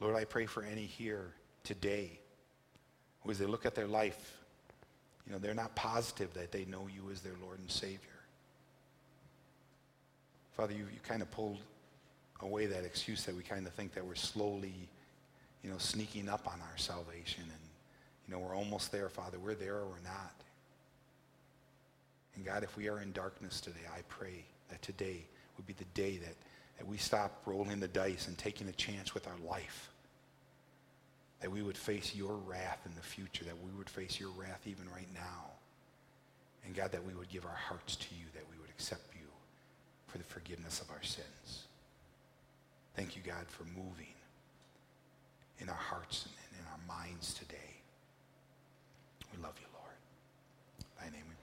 Lord, 0.00 0.16
I 0.16 0.24
pray 0.24 0.46
for 0.46 0.62
any 0.62 0.86
here 0.86 1.32
today 1.62 2.18
who, 3.22 3.30
as 3.30 3.38
they 3.38 3.46
look 3.46 3.66
at 3.66 3.74
their 3.74 3.86
life, 3.86 4.38
you 5.26 5.32
know, 5.32 5.38
they're 5.38 5.54
not 5.54 5.74
positive 5.74 6.32
that 6.34 6.52
they 6.52 6.64
know 6.66 6.86
you 6.94 7.10
as 7.10 7.20
their 7.20 7.34
Lord 7.42 7.58
and 7.58 7.70
Savior. 7.70 7.98
Father, 10.56 10.72
you, 10.72 10.80
you 10.92 11.00
kind 11.02 11.22
of 11.22 11.30
pulled 11.30 11.58
away 12.40 12.66
that 12.66 12.84
excuse 12.84 13.24
that 13.24 13.34
we 13.34 13.42
kind 13.42 13.66
of 13.66 13.72
think 13.72 13.94
that 13.94 14.04
we're 14.04 14.14
slowly, 14.14 14.74
you 15.62 15.70
know, 15.70 15.78
sneaking 15.78 16.28
up 16.28 16.46
on 16.46 16.60
our 16.60 16.76
salvation 16.76 17.42
and, 17.42 17.60
you 18.26 18.34
know, 18.34 18.40
we're 18.40 18.54
almost 18.54 18.92
there, 18.92 19.08
Father. 19.08 19.38
We're 19.38 19.54
there 19.54 19.76
or 19.76 19.86
we're 19.86 20.04
not. 20.04 20.34
And 22.36 22.44
God, 22.44 22.62
if 22.62 22.76
we 22.76 22.88
are 22.88 23.00
in 23.00 23.12
darkness 23.12 23.60
today, 23.60 23.80
I 23.96 24.00
pray 24.08 24.44
that 24.68 24.82
today 24.82 25.24
would 25.56 25.66
be 25.66 25.74
the 25.74 25.84
day 25.94 26.18
that, 26.18 26.34
that 26.78 26.86
we 26.86 26.96
stop 26.96 27.42
rolling 27.46 27.80
the 27.80 27.88
dice 27.88 28.28
and 28.28 28.36
taking 28.36 28.68
a 28.68 28.72
chance 28.72 29.14
with 29.14 29.26
our 29.26 29.36
life. 29.46 29.90
That 31.44 31.50
we 31.50 31.60
would 31.60 31.76
face 31.76 32.14
your 32.14 32.36
wrath 32.36 32.78
in 32.86 32.94
the 32.94 33.02
future, 33.02 33.44
that 33.44 33.62
we 33.62 33.70
would 33.76 33.90
face 33.90 34.18
your 34.18 34.30
wrath 34.30 34.62
even 34.64 34.88
right 34.90 35.12
now. 35.12 35.50
And 36.64 36.74
God, 36.74 36.90
that 36.92 37.04
we 37.04 37.12
would 37.12 37.28
give 37.28 37.44
our 37.44 37.60
hearts 37.68 37.96
to 37.96 38.06
you, 38.14 38.24
that 38.32 38.44
we 38.50 38.58
would 38.62 38.70
accept 38.70 39.14
you 39.14 39.26
for 40.06 40.16
the 40.16 40.24
forgiveness 40.24 40.80
of 40.80 40.90
our 40.90 41.02
sins. 41.02 41.64
Thank 42.96 43.14
you, 43.14 43.20
God, 43.22 43.44
for 43.46 43.64
moving 43.64 44.14
in 45.58 45.68
our 45.68 45.74
hearts 45.74 46.24
and 46.24 46.60
in 46.60 46.64
our 46.64 46.98
minds 46.98 47.34
today. 47.34 47.76
We 49.36 49.42
love 49.42 49.56
you, 49.60 49.66
Lord. 49.74 49.98
Thy 50.98 51.14
name. 51.14 51.33